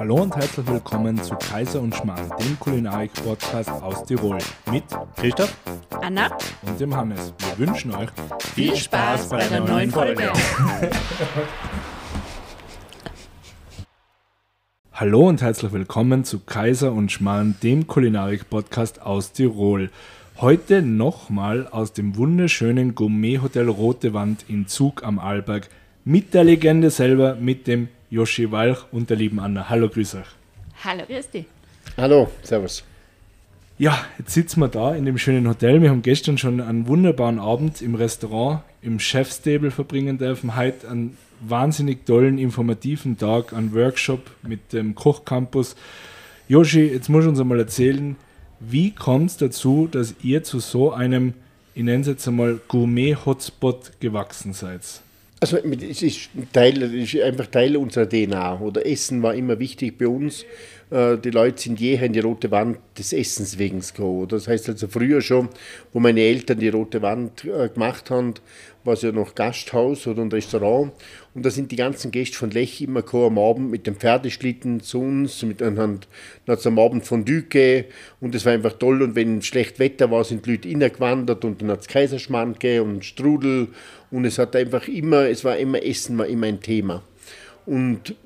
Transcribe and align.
Hallo 0.00 0.16
und 0.22 0.34
herzlich 0.34 0.66
willkommen 0.66 1.22
zu 1.22 1.34
Kaiser 1.34 1.82
und 1.82 1.94
Schmarrn, 1.94 2.32
dem 2.40 2.58
Kulinarik-Podcast 2.58 3.68
aus 3.68 4.02
Tirol 4.06 4.38
mit 4.72 4.84
Christoph, 5.14 5.54
Anna 6.00 6.30
und 6.62 6.80
dem 6.80 6.96
Hannes. 6.96 7.34
Wir 7.38 7.66
wünschen 7.66 7.94
euch 7.94 8.08
viel 8.54 8.74
Spaß 8.74 9.28
bei 9.28 9.46
der 9.46 9.60
neuen 9.60 9.90
Folge. 9.90 10.32
Hallo 14.94 15.28
und 15.28 15.42
herzlich 15.42 15.70
willkommen 15.70 16.24
zu 16.24 16.38
Kaiser 16.38 16.94
und 16.94 17.12
Schmarrn, 17.12 17.56
dem 17.62 17.86
Kulinarik-Podcast 17.86 19.02
aus 19.02 19.32
Tirol. 19.32 19.90
Heute 20.38 20.80
nochmal 20.80 21.66
aus 21.66 21.92
dem 21.92 22.16
wunderschönen 22.16 22.94
Gourmet-Hotel 22.94 23.68
Rote 23.68 24.14
Wand 24.14 24.46
in 24.48 24.66
Zug 24.66 25.04
am 25.04 25.18
Arlberg 25.18 25.68
mit 26.06 26.32
der 26.32 26.44
Legende 26.44 26.88
selber, 26.88 27.34
mit 27.34 27.66
dem 27.66 27.88
Joshi 28.10 28.50
Walch 28.50 28.84
und 28.90 29.08
der 29.08 29.16
lieben 29.16 29.38
Anna. 29.38 29.68
Hallo, 29.68 29.88
grüß 29.88 30.16
euch. 30.16 30.26
Hallo, 30.84 31.04
grüß 31.06 31.30
dich. 31.30 31.46
Hallo, 31.96 32.28
servus. 32.42 32.82
Ja, 33.78 33.98
jetzt 34.18 34.34
sitzen 34.34 34.60
wir 34.60 34.68
da 34.68 34.94
in 34.94 35.06
dem 35.06 35.16
schönen 35.16 35.48
Hotel. 35.48 35.80
Wir 35.80 35.90
haben 35.90 36.02
gestern 36.02 36.36
schon 36.36 36.60
einen 36.60 36.88
wunderbaren 36.88 37.38
Abend 37.38 37.80
im 37.80 37.94
Restaurant, 37.94 38.62
im 38.82 38.98
Chefstable 38.98 39.70
verbringen 39.70 40.18
dürfen. 40.18 40.56
Heute 40.56 40.88
einen 40.88 41.16
wahnsinnig 41.40 42.04
tollen, 42.04 42.36
informativen 42.38 43.16
Tag, 43.16 43.52
einen 43.52 43.72
Workshop 43.74 44.30
mit 44.42 44.72
dem 44.72 44.96
Kochcampus. 44.96 45.76
Joshi, 46.48 46.88
jetzt 46.88 47.08
musst 47.08 47.26
du 47.26 47.30
uns 47.30 47.40
einmal 47.40 47.60
erzählen, 47.60 48.16
wie 48.58 48.90
kommt 48.90 49.30
es 49.30 49.36
dazu, 49.36 49.88
dass 49.90 50.16
ihr 50.22 50.42
zu 50.42 50.58
so 50.58 50.92
einem, 50.92 51.32
ich 51.74 51.84
nenne 51.84 52.02
es 52.02 52.08
jetzt 52.08 52.26
einmal, 52.26 52.60
Gourmet-Hotspot 52.66 54.00
gewachsen 54.00 54.52
seid? 54.52 54.82
Also 55.40 55.56
es 55.56 56.02
ist, 56.02 56.28
Teil, 56.52 56.82
es 56.82 57.14
ist 57.14 57.22
einfach 57.22 57.46
Teil 57.46 57.76
unserer 57.76 58.06
DNA. 58.06 58.60
Oder 58.60 58.86
Essen 58.86 59.22
war 59.22 59.34
immer 59.34 59.58
wichtig 59.58 59.96
bei 59.96 60.06
uns. 60.06 60.44
Äh, 60.90 61.18
die 61.18 61.30
Leute 61.30 61.60
sind 61.60 61.80
jeher 61.80 62.02
in 62.02 62.12
die 62.12 62.20
rote 62.20 62.50
Wand 62.50 62.78
des 62.98 63.12
Essens 63.12 63.58
wegen 63.58 63.80
gekommen. 63.80 64.28
Das 64.28 64.48
heißt 64.48 64.68
also 64.68 64.88
früher 64.88 65.20
schon, 65.20 65.48
wo 65.92 66.00
meine 66.00 66.20
Eltern 66.20 66.58
die 66.58 66.68
rote 66.68 67.00
Wand 67.02 67.44
äh, 67.44 67.68
gemacht 67.68 68.10
haben, 68.10 68.34
war 68.82 68.94
es 68.94 69.02
ja 69.02 69.12
noch 69.12 69.34
Gasthaus 69.34 70.06
oder 70.06 70.22
ein 70.22 70.32
Restaurant. 70.32 70.92
Und 71.34 71.44
da 71.44 71.50
sind 71.50 71.70
die 71.70 71.76
ganzen 71.76 72.10
Gäste 72.10 72.36
von 72.36 72.50
Lech 72.50 72.80
immer 72.80 73.02
gekommen, 73.02 73.38
am 73.38 73.44
Abend 73.44 73.70
mit 73.70 73.86
dem 73.86 73.96
Pferdeschlitten 73.96 74.80
zu 74.80 75.00
uns. 75.00 75.42
Mit, 75.42 75.60
dann 75.60 75.78
hat 75.78 76.08
es 76.58 76.66
am 76.66 76.78
Abend 76.78 77.04
von 77.04 77.24
Düke 77.24 77.84
und 78.20 78.34
es 78.34 78.46
war 78.46 78.52
einfach 78.52 78.72
toll. 78.72 79.02
Und 79.02 79.14
wenn 79.14 79.42
schlecht 79.42 79.78
Wetter 79.78 80.10
war, 80.10 80.24
sind 80.24 80.46
die 80.46 80.52
Leute 80.52 80.68
innegewandert 80.68 81.44
und 81.44 81.60
dann 81.62 81.70
hat 81.70 81.82
es 81.82 81.88
Kaiserschmarrn 81.88 82.56
und 82.82 83.04
Strudel. 83.04 83.68
Und 84.10 84.24
es 84.24 84.38
hat 84.38 84.56
einfach 84.56 84.88
immer, 84.88 85.28
es 85.28 85.44
war 85.44 85.56
immer 85.56 85.84
Essen, 85.84 86.18
war 86.18 86.26
immer 86.26 86.46
ein 86.46 86.60
Thema. 86.60 87.02
Und 87.66 88.16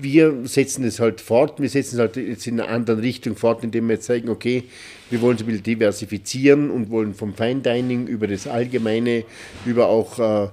wir 0.00 0.34
setzen 0.44 0.84
es 0.84 1.00
halt 1.00 1.20
fort, 1.20 1.60
wir 1.60 1.68
setzen 1.68 1.96
es 1.96 2.00
halt 2.00 2.16
jetzt 2.16 2.46
in 2.46 2.60
einer 2.60 2.70
anderen 2.70 3.00
Richtung 3.00 3.36
fort, 3.36 3.64
indem 3.64 3.88
wir 3.88 3.98
sagen, 3.98 4.28
okay, 4.28 4.64
wir 5.10 5.20
wollen 5.20 5.36
es 5.36 5.42
ein 5.42 5.46
bisschen 5.46 5.62
diversifizieren 5.62 6.70
und 6.70 6.90
wollen 6.90 7.14
vom 7.14 7.34
Fine 7.34 7.60
Dining 7.60 8.06
über 8.06 8.26
das 8.26 8.46
Allgemeine, 8.46 9.24
über 9.64 9.88
auch 9.88 10.18
äh, 10.18 10.48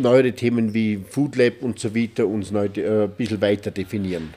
neuere 0.00 0.32
Themen 0.32 0.74
wie 0.74 1.00
Food 1.08 1.36
Lab 1.36 1.62
und 1.62 1.78
so 1.78 1.94
weiter 1.94 2.26
uns 2.26 2.50
neu, 2.50 2.66
äh, 2.76 3.04
ein 3.04 3.10
bisschen 3.10 3.40
weiter 3.40 3.70
definieren. 3.70 4.34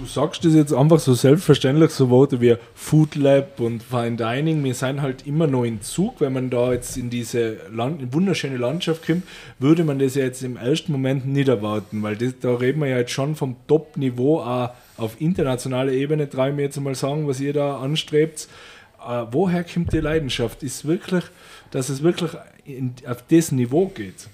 Du 0.00 0.06
sagst 0.06 0.46
das 0.46 0.54
jetzt 0.54 0.72
einfach 0.72 0.98
so 0.98 1.12
selbstverständlich, 1.12 1.90
so 1.90 2.08
Worte 2.08 2.40
wie 2.40 2.56
Food 2.74 3.16
Lab 3.16 3.60
und 3.60 3.82
Fine 3.82 4.16
Dining. 4.16 4.64
Wir 4.64 4.72
sind 4.72 5.02
halt 5.02 5.26
immer 5.26 5.46
noch 5.46 5.64
in 5.64 5.82
Zug. 5.82 6.22
Wenn 6.22 6.32
man 6.32 6.48
da 6.48 6.72
jetzt 6.72 6.96
in 6.96 7.10
diese 7.10 7.58
Land 7.70 8.14
wunderschöne 8.14 8.56
Landschaft 8.56 9.06
kommt, 9.06 9.24
würde 9.58 9.84
man 9.84 9.98
das 9.98 10.14
ja 10.14 10.24
jetzt 10.24 10.42
im 10.42 10.56
ersten 10.56 10.92
Moment 10.92 11.26
nicht 11.26 11.48
erwarten, 11.48 12.02
weil 12.02 12.16
das, 12.16 12.32
da 12.40 12.54
reden 12.54 12.80
wir 12.80 12.88
ja 12.88 12.96
jetzt 12.96 13.12
schon 13.12 13.36
vom 13.36 13.56
Top-Niveau 13.68 14.40
auf 14.40 15.20
internationaler 15.20 15.92
Ebene, 15.92 16.28
drei 16.28 16.50
mir 16.50 16.62
jetzt 16.62 16.80
mal 16.80 16.94
sagen, 16.94 17.28
was 17.28 17.38
ihr 17.38 17.52
da 17.52 17.76
anstrebt. 17.76 18.48
Äh, 19.06 19.26
woher 19.32 19.64
kommt 19.64 19.92
die 19.92 20.00
Leidenschaft? 20.00 20.62
Ist 20.62 20.86
wirklich, 20.86 21.24
dass 21.72 21.90
es 21.90 22.02
wirklich 22.02 22.30
in, 22.64 22.94
auf 23.06 23.22
das 23.28 23.52
Niveau 23.52 23.88
geht? 23.88 24.28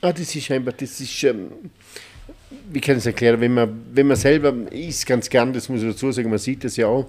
Ah, 0.00 0.12
das 0.12 0.34
ist 0.34 0.50
einfach, 0.50 0.72
das 0.72 1.00
ist. 1.00 1.22
Ähm 1.22 1.52
wie 2.70 2.80
kann 2.80 2.96
ich 2.96 3.00
es 3.00 3.06
erklären, 3.06 3.40
wenn 3.40 3.54
man, 3.54 3.82
wenn 3.92 4.06
man 4.06 4.16
selber 4.16 4.54
isst, 4.72 5.06
ganz 5.06 5.30
gern, 5.30 5.52
das 5.52 5.68
muss 5.68 5.82
ich 5.82 5.88
dazu 5.88 6.12
sagen, 6.12 6.28
man 6.28 6.38
sieht 6.38 6.64
das 6.64 6.76
ja 6.76 6.86
auch. 6.86 7.06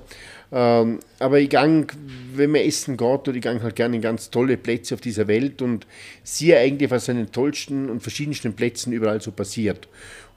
Ähm, 0.51 0.99
aber 1.19 1.39
ich 1.39 1.49
gang, 1.49 1.91
wenn 2.33 2.51
man 2.51 2.61
essen 2.61 2.97
geht, 2.97 3.27
oder 3.27 3.35
ich 3.35 3.41
gang 3.41 3.61
halt 3.61 3.75
gerne 3.75 3.97
in 3.97 4.01
ganz 4.01 4.29
tolle 4.29 4.57
Plätze 4.57 4.95
auf 4.95 5.01
dieser 5.01 5.27
Welt 5.27 5.61
und 5.61 5.85
sehe 6.23 6.57
eigentlich, 6.57 6.89
was 6.89 7.09
an 7.09 7.17
den 7.17 7.31
tollsten 7.31 7.89
und 7.89 8.01
verschiedensten 8.01 8.53
Plätzen 8.53 8.93
überall 8.93 9.21
so 9.21 9.31
passiert. 9.31 9.87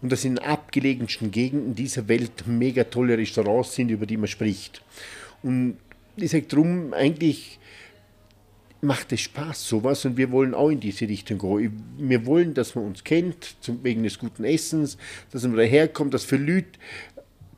Und 0.03 0.11
dass 0.11 0.25
in 0.25 0.39
abgelegensten 0.39 1.31
Gegenden 1.31 1.75
dieser 1.75 2.09
Welt 2.09 2.45
mega 2.47 2.85
tolle 2.85 3.17
Restaurants 3.17 3.75
sind, 3.75 3.91
über 3.91 4.05
die 4.05 4.17
man 4.17 4.27
spricht. 4.27 4.83
Und 5.43 5.77
ich 6.17 6.31
sage 6.31 6.47
drum 6.47 6.93
eigentlich, 6.93 7.59
macht 8.83 9.13
es 9.13 9.21
Spaß, 9.21 9.69
sowas, 9.69 10.05
und 10.05 10.17
wir 10.17 10.33
wollen 10.33 10.55
auch 10.55 10.69
in 10.69 10.81
diese 10.81 11.09
Richtung 11.09 11.39
gehen. 11.39 11.83
Wir 11.99 12.27
wollen, 12.27 12.53
dass 12.53 12.75
man 12.75 12.85
uns 12.85 13.05
kennt, 13.05 13.55
zum, 13.61 13.83
wegen 13.85 14.03
des 14.03 14.19
guten 14.19 14.45
Essens, 14.45 14.99
dass 15.31 15.45
man 15.45 15.57
daherkommt, 15.57 16.13
dass 16.13 16.25
für 16.25 16.37
Leute 16.37 16.79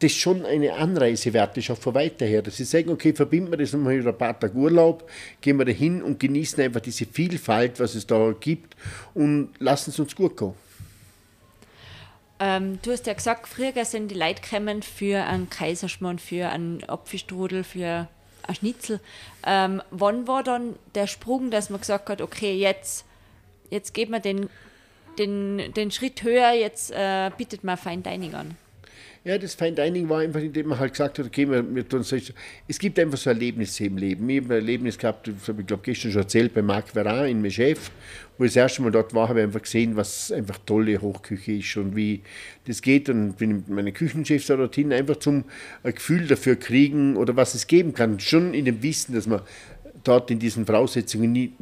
das 0.00 0.12
schon 0.12 0.44
eine 0.44 0.74
Anreise 0.74 1.32
wert 1.32 1.56
ist, 1.56 1.70
auch 1.70 1.78
von 1.78 1.94
weiter 1.94 2.26
her. 2.26 2.42
Dass 2.42 2.58
sie 2.58 2.64
sagen, 2.64 2.90
okay, 2.90 3.14
verbinden 3.14 3.50
wir 3.50 3.56
das 3.56 3.72
nochmal 3.72 3.96
mit 3.96 4.06
ein 4.06 4.18
paar 4.18 4.38
Tage 4.38 4.54
Urlaub, 4.54 5.08
gehen 5.40 5.56
wir 5.58 5.64
da 5.64 5.72
hin 5.72 6.02
und 6.02 6.20
genießen 6.20 6.62
einfach 6.62 6.80
diese 6.80 7.06
Vielfalt, 7.06 7.80
was 7.80 7.94
es 7.94 8.06
da 8.06 8.34
gibt 8.38 8.76
und 9.14 9.50
lassen 9.60 9.90
es 9.90 9.98
uns 9.98 10.14
gut 10.14 10.36
gehen. 10.36 10.52
Ähm, 12.38 12.80
du 12.82 12.90
hast 12.90 13.06
ja 13.06 13.14
gesagt, 13.14 13.48
früher 13.48 13.84
sind 13.86 14.10
die 14.10 14.16
Leute 14.16 14.42
gekommen 14.42 14.82
für 14.82 15.24
einen 15.24 15.48
Kaiserschmarrn, 15.48 16.18
für 16.18 16.50
einen 16.50 16.84
Apfelstrudel, 16.84 17.64
für 17.64 18.08
ein 18.46 18.54
Schnitzel. 18.54 19.00
Ähm, 19.46 19.82
wann 19.90 20.26
war 20.26 20.42
dann 20.42 20.76
der 20.94 21.06
Sprung, 21.06 21.50
dass 21.50 21.70
man 21.70 21.80
gesagt 21.80 22.08
hat, 22.08 22.20
okay, 22.20 22.54
jetzt, 22.54 23.04
jetzt 23.70 23.94
geht 23.94 24.10
man 24.10 24.22
den, 24.22 24.48
den, 25.18 25.72
den 25.74 25.90
Schritt 25.90 26.22
höher, 26.22 26.52
jetzt 26.52 26.90
äh, 26.90 27.30
bietet 27.36 27.64
man 27.64 27.76
Fine 27.76 28.02
Dining 28.02 28.34
an? 28.34 28.56
Ja, 29.26 29.38
das 29.38 29.54
Fine 29.54 29.72
Dining 29.72 30.06
war 30.10 30.18
einfach, 30.18 30.40
indem 30.40 30.68
man 30.68 30.78
halt 30.78 30.92
gesagt 30.92 31.18
hat, 31.18 31.24
okay, 31.24 31.48
wir, 31.48 31.74
wir 31.74 31.88
tun 31.88 32.02
so, 32.02 32.14
es 32.68 32.78
gibt 32.78 32.98
einfach 32.98 33.16
so 33.16 33.30
Erlebnisse 33.30 33.86
im 33.86 33.96
Leben. 33.96 34.28
Ich 34.28 34.42
habe 34.42 34.52
ein 34.52 34.60
Erlebnis 34.60 34.98
gehabt, 34.98 35.28
das 35.28 35.48
habe 35.48 35.62
ich 35.62 35.66
glaube 35.66 35.82
gestern 35.82 36.12
schon 36.12 36.20
erzählt, 36.20 36.52
bei 36.52 36.60
Marc 36.60 36.90
Verin 36.90 37.30
in 37.30 37.40
Mechef, 37.40 37.90
wo 38.36 38.44
ich 38.44 38.50
das 38.50 38.56
erste 38.56 38.82
Mal 38.82 38.90
dort 38.90 39.14
war, 39.14 39.30
habe 39.30 39.38
ich 39.38 39.44
einfach 39.44 39.62
gesehen, 39.62 39.96
was 39.96 40.30
einfach 40.30 40.58
tolle 40.66 41.00
Hochküche 41.00 41.52
ist 41.52 41.74
und 41.78 41.96
wie 41.96 42.20
das 42.66 42.82
geht. 42.82 43.08
Und 43.08 43.38
bin 43.38 43.56
mit 43.56 43.68
meinen 43.70 43.94
Küchenchefs 43.94 44.48
dorthin 44.48 44.92
einfach 44.92 45.16
zum 45.16 45.44
ein 45.84 45.94
Gefühl 45.94 46.26
dafür 46.26 46.56
kriegen 46.56 47.16
oder 47.16 47.34
was 47.34 47.54
es 47.54 47.66
geben 47.66 47.94
kann. 47.94 48.20
Schon 48.20 48.52
in 48.52 48.66
dem 48.66 48.82
Wissen, 48.82 49.14
dass 49.14 49.26
man 49.26 49.40
dort 50.04 50.30
in 50.30 50.38
diesen 50.38 50.66
Voraussetzungen 50.66 51.32
nie, 51.32 51.52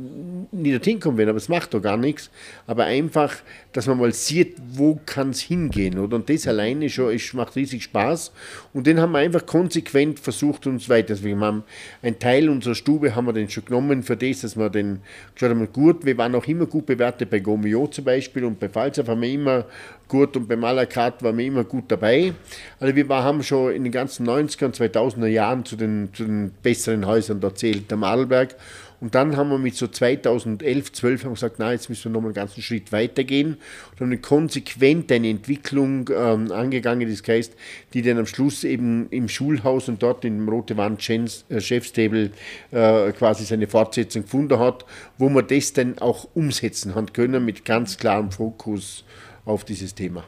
nie 0.50 0.72
dorthin 0.72 1.00
kommen 1.00 1.16
werden, 1.16 1.30
aber 1.30 1.38
es 1.38 1.48
macht 1.48 1.72
doch 1.72 1.80
gar 1.80 1.96
nichts. 1.96 2.30
Aber 2.66 2.84
einfach, 2.84 3.34
dass 3.72 3.86
man 3.86 3.98
mal 3.98 4.12
sieht, 4.12 4.56
wo 4.72 5.00
kann 5.06 5.30
es 5.30 5.40
hingehen. 5.40 5.98
Oder? 5.98 6.16
Und 6.16 6.28
das 6.28 6.46
alleine 6.46 6.90
schon 6.90 7.12
ist, 7.12 7.32
macht 7.34 7.56
riesig 7.56 7.84
Spaß. 7.84 8.32
Und 8.72 8.86
den 8.86 9.00
haben 9.00 9.12
wir 9.12 9.18
einfach 9.18 9.46
konsequent 9.46 10.18
versucht, 10.18 10.66
uns 10.66 10.88
weiter. 10.88 11.10
Also 11.14 11.24
wir 11.24 11.38
haben 11.38 11.62
einen 12.02 12.18
Teil 12.18 12.48
unserer 12.48 12.74
Stube 12.74 13.14
haben 13.14 13.26
wir 13.26 13.32
den 13.32 13.48
schon 13.48 13.64
genommen 13.64 14.02
für 14.02 14.16
das, 14.16 14.40
dass 14.40 14.56
wir 14.56 14.70
den 14.70 15.00
geschaut 15.34 15.50
haben, 15.50 15.72
gut, 15.72 16.04
wir 16.04 16.18
waren 16.18 16.34
auch 16.34 16.46
immer 16.46 16.66
gut 16.66 16.86
bewertet 16.86 17.30
bei 17.30 17.38
Gomio 17.38 17.86
zum 17.86 18.04
Beispiel 18.04 18.44
und 18.44 18.58
bei 18.58 18.68
Falsaf 18.68 19.08
haben 19.08 19.22
wir 19.22 19.30
immer 19.30 19.64
gut 20.12 20.36
und 20.36 20.46
beim 20.46 20.60
Malakat 20.60 21.22
waren 21.22 21.38
wir 21.38 21.46
immer 21.46 21.64
gut 21.64 21.84
dabei. 21.88 22.34
Also 22.78 22.94
wir 22.94 23.08
war, 23.08 23.24
haben 23.24 23.42
schon 23.42 23.72
in 23.72 23.82
den 23.82 23.92
ganzen 23.92 24.28
90er 24.28 24.66
und 24.66 24.76
2000er 24.76 25.26
Jahren 25.26 25.64
zu 25.64 25.74
den, 25.74 26.10
zu 26.12 26.24
den 26.24 26.50
besseren 26.62 27.06
Häusern 27.06 27.40
da 27.40 27.48
der 27.48 27.96
Madelberg. 27.96 28.54
Und 29.00 29.14
dann 29.14 29.36
haben 29.36 29.48
wir 29.48 29.58
mit 29.58 29.74
so 29.74 29.88
2011, 29.88 30.92
12 30.92 31.24
haben 31.24 31.34
gesagt, 31.34 31.56
na, 31.58 31.72
jetzt 31.72 31.88
müssen 31.88 32.04
wir 32.04 32.12
noch 32.12 32.20
mal 32.20 32.28
einen 32.28 32.34
ganzen 32.34 32.62
Schritt 32.62 32.92
weitergehen 32.92 33.56
und 33.92 34.00
haben 34.00 34.22
konsequent 34.22 35.10
eine 35.10 35.30
Entwicklung 35.30 36.08
ähm, 36.14 36.52
angegangen, 36.52 37.10
das 37.10 37.26
heißt, 37.26 37.54
die 37.94 38.02
dann 38.02 38.18
am 38.18 38.26
Schluss 38.26 38.62
eben 38.62 39.08
im 39.10 39.28
Schulhaus 39.28 39.88
und 39.88 40.02
dort 40.02 40.24
im 40.24 40.48
Rote 40.48 40.76
Wand 40.76 41.00
äh, 41.08 41.60
Chefstable 41.60 42.30
äh, 42.70 43.12
quasi 43.12 43.44
seine 43.44 43.66
Fortsetzung 43.66 44.22
gefunden 44.22 44.58
hat, 44.60 44.84
wo 45.18 45.30
wir 45.30 45.42
das 45.42 45.72
dann 45.72 45.98
auch 45.98 46.28
umsetzen 46.34 46.94
haben 46.94 47.12
können 47.12 47.44
mit 47.44 47.64
ganz 47.64 47.96
klarem 47.96 48.30
Fokus 48.30 49.04
auf 49.44 49.64
dieses 49.64 49.94
Thema. 49.94 50.24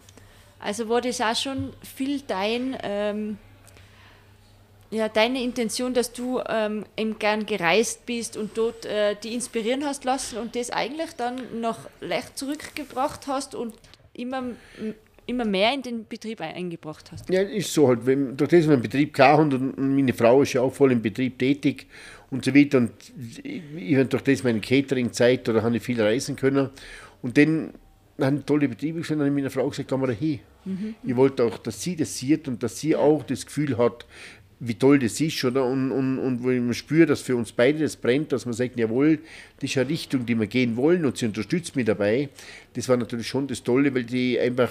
Also 0.61 0.89
war 0.89 1.01
das 1.01 1.21
auch 1.21 1.37
schon 1.37 1.75
viel 1.83 2.23
dein, 2.27 2.77
ähm, 2.83 3.37
ja, 4.91 5.09
deine 5.09 5.43
Intention, 5.43 5.93
dass 5.93 6.13
du 6.13 6.41
ähm, 6.49 6.87
eben 6.97 7.19
gern 7.19 7.45
gereist 7.45 8.07
bist 8.07 8.37
und 8.37 8.57
dort 8.57 8.87
äh, 8.87 9.15
die 9.23 9.35
inspirieren 9.35 9.85
hast 9.85 10.05
lassen 10.05 10.39
und 10.39 10.57
das 10.57 10.71
eigentlich 10.71 11.13
dann 11.19 11.61
noch 11.61 11.79
leicht 12.01 12.39
zurückgebracht 12.39 13.27
hast 13.27 13.55
und 13.55 13.75
immer, 14.15 14.43
immer 15.27 15.45
mehr 15.45 15.75
in 15.75 15.83
den 15.83 16.07
Betrieb 16.07 16.41
eingebracht 16.41 17.13
hast? 17.13 17.29
Ja, 17.29 17.43
ist 17.43 17.73
so 17.73 17.89
halt. 17.89 18.07
Wenn, 18.07 18.35
durch 18.35 18.51
das 18.51 18.65
wir 18.65 18.73
einen 18.73 18.83
Betrieb 18.83 19.13
gehabt 19.13 19.53
und 19.53 19.77
meine 19.77 20.15
Frau 20.15 20.43
ist 20.43 20.55
ja 20.55 20.63
auch 20.63 20.73
voll 20.73 20.93
im 20.93 21.03
Betrieb 21.03 21.39
tätig 21.39 21.89
und 22.31 22.45
so 22.45 22.55
weiter 22.55 22.79
und 22.79 22.93
ich 23.45 23.97
habe 23.97 24.07
durch 24.07 24.23
das 24.23 24.43
meine 24.43 24.61
Catering-Zeit 24.61 25.47
oder 25.49 25.63
habe 25.63 25.77
ich 25.77 25.83
viel 25.83 26.01
reisen 26.01 26.37
können 26.37 26.71
und 27.21 27.37
dann 27.37 27.75
haben 28.21 28.47
tolle 28.47 28.69
Betriebe 28.69 29.01
gesehen, 29.01 29.19
dann 29.19 29.27
habe 29.27 29.37
ich 29.37 29.43
meiner 29.43 29.51
Frau 29.51 29.69
gesagt, 29.69 29.89
gehen 29.89 30.01
wir 30.01 30.07
da 30.07 30.13
hin. 30.13 30.41
Mhm. 30.65 30.95
Ich 31.03 31.17
wollte 31.17 31.45
auch, 31.45 31.59
dass 31.59 31.83
sie 31.83 31.97
das 31.97 32.17
sieht 32.17 32.49
und 32.49 32.63
dass 32.63 32.79
sie 32.81 32.97
auch 32.97 33.23
das 33.25 33.45
Gefühl 33.45 33.77
hat, 33.77 34.07
wie 34.61 34.75
toll 34.75 34.99
das 34.99 35.21
ist, 35.21 35.45
oder? 35.45 35.65
Und, 35.67 35.91
und, 35.93 36.19
und 36.19 36.43
wo 36.43 36.51
ich 36.51 36.79
spüre, 36.79 37.07
dass 37.07 37.21
für 37.21 37.37
uns 37.37 37.53
beide 37.53 37.81
das 37.81 37.97
brennt, 37.97 38.33
dass 38.33 38.47
man 38.47 38.55
sagt, 38.55 38.79
jawohl, 38.79 39.19
das 39.61 39.71
ist 39.71 39.79
eine 39.79 39.89
Richtung, 39.89 40.25
die 40.27 40.39
wir 40.39 40.47
gehen 40.47 40.77
wollen 40.77 41.05
und 41.05 41.19
sie 41.19 41.27
unterstützt 41.27 41.77
mich 41.77 41.85
dabei. 41.85 42.29
Das 42.75 42.89
war 42.89 42.97
natürlich 42.97 43.29
schon 43.29 43.47
das 43.47 43.63
Tolle, 43.63 43.95
weil 43.95 44.05
die 44.05 44.39
einfach 44.39 44.71